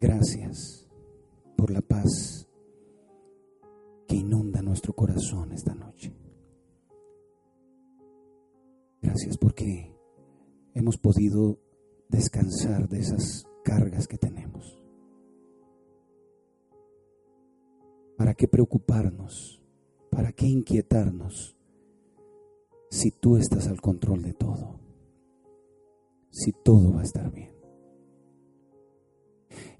[0.00, 0.90] Gracias
[1.56, 2.48] por la paz
[4.08, 6.12] que inunda nuestro corazón esta noche.
[9.00, 9.94] Gracias porque
[10.74, 11.60] hemos podido
[12.08, 14.76] descansar de esas cargas que tenemos.
[18.16, 19.62] ¿Para qué preocuparnos?
[20.10, 21.56] ¿Para qué inquietarnos
[22.90, 24.87] si tú estás al control de todo?
[26.30, 27.54] Si todo va a estar bien.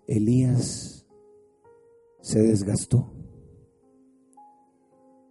[0.06, 1.06] Elías
[2.20, 3.12] se desgastó,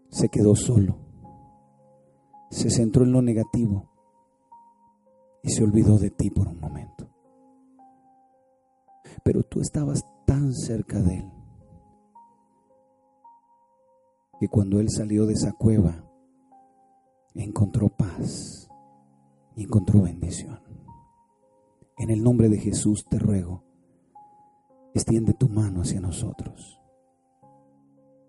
[0.09, 0.99] se quedó solo,
[2.51, 3.89] se centró en lo negativo
[5.41, 7.09] y se olvidó de ti por un momento.
[9.23, 11.31] Pero tú estabas tan cerca de él
[14.39, 16.07] que cuando él salió de esa cueva
[17.33, 18.69] encontró paz
[19.55, 20.59] y encontró bendición.
[21.97, 23.63] En el nombre de Jesús te ruego,
[24.93, 26.77] extiende tu mano hacia nosotros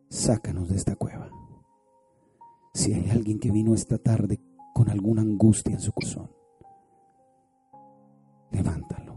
[0.08, 1.30] sácanos de esta cueva.
[2.74, 4.40] Si hay alguien que vino esta tarde
[4.74, 6.30] con alguna angustia en su corazón,
[8.50, 9.16] levántalo.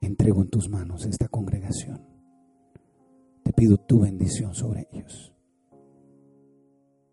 [0.00, 2.06] Entrego en tus manos esta congregación.
[3.42, 5.34] Te pido tu bendición sobre ellos.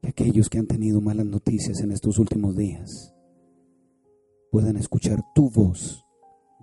[0.02, 3.14] Que aquellos que han tenido malas noticias en estos últimos días
[4.52, 6.06] puedan escuchar tu voz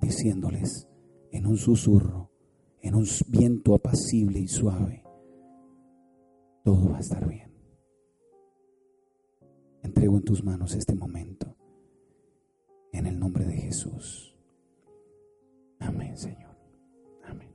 [0.00, 0.86] diciéndoles
[1.32, 2.30] en un susurro,
[2.80, 5.04] en un viento apacible y suave,
[6.62, 7.50] todo va a estar bien.
[9.82, 11.56] Entrego en tus manos este momento.
[12.92, 14.36] En el nombre de Jesús.
[15.78, 16.56] Amén, Señor.
[17.24, 17.50] Amén.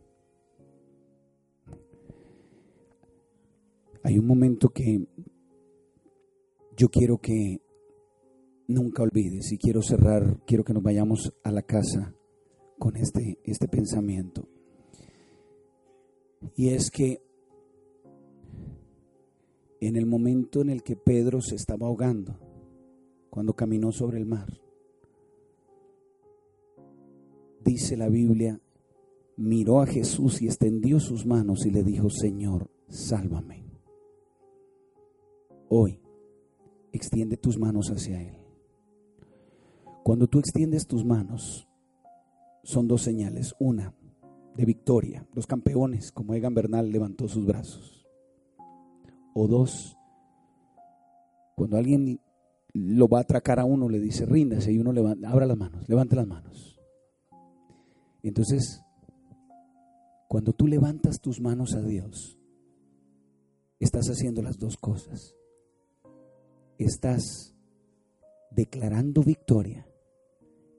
[4.04, 5.08] Hay un momento que
[6.76, 7.63] yo quiero que
[8.68, 12.16] nunca olvides y quiero cerrar, quiero que nos vayamos a la casa
[12.80, 14.48] con este, este pensamiento.
[16.56, 17.22] Y es que
[19.80, 22.40] en el momento en el que Pedro se estaba ahogando,
[23.30, 24.48] cuando caminó sobre el mar,
[27.64, 28.60] dice la Biblia,
[29.38, 33.66] miró a Jesús y extendió sus manos y le dijo, Señor, sálvame.
[35.70, 36.00] Hoy,
[36.92, 38.43] extiende tus manos hacia Él.
[40.04, 41.66] Cuando tú extiendes tus manos,
[42.64, 43.56] son dos señales.
[43.58, 43.94] Una,
[44.54, 48.06] de victoria, los campeones, como Egan Bernal levantó sus brazos.
[49.34, 49.98] O dos,
[51.56, 52.20] cuando alguien
[52.74, 55.88] lo va a atracar a uno, le dice, ríndase, y uno levanta, abra las manos,
[55.88, 56.78] levante las manos.
[58.22, 58.84] Entonces,
[60.28, 62.38] cuando tú levantas tus manos a Dios,
[63.80, 65.34] estás haciendo las dos cosas.
[66.78, 67.56] Estás
[68.52, 69.88] declarando victoria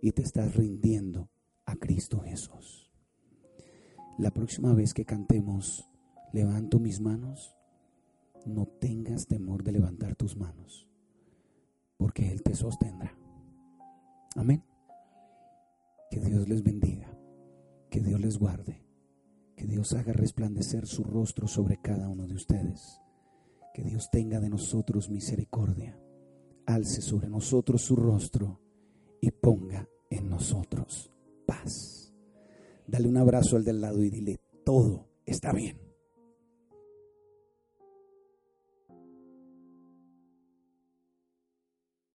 [0.04, 1.30] y te estás rindiendo
[1.64, 2.92] a Cristo Jesús.
[4.18, 5.88] La próxima vez que cantemos,
[6.30, 7.56] levanto mis manos,
[8.44, 10.86] no tengas temor de levantar tus manos,
[11.96, 13.16] porque Él te sostendrá.
[14.36, 14.62] Amén.
[16.10, 17.08] Que Dios les bendiga,
[17.88, 18.84] que Dios les guarde,
[19.56, 23.00] que Dios haga resplandecer su rostro sobre cada uno de ustedes,
[23.72, 25.98] que Dios tenga de nosotros misericordia,
[26.66, 28.60] alce sobre nosotros su rostro
[29.22, 31.10] y ponga en nosotros
[31.46, 32.12] paz.
[32.86, 35.83] Dale un abrazo al del lado y dile, todo está bien.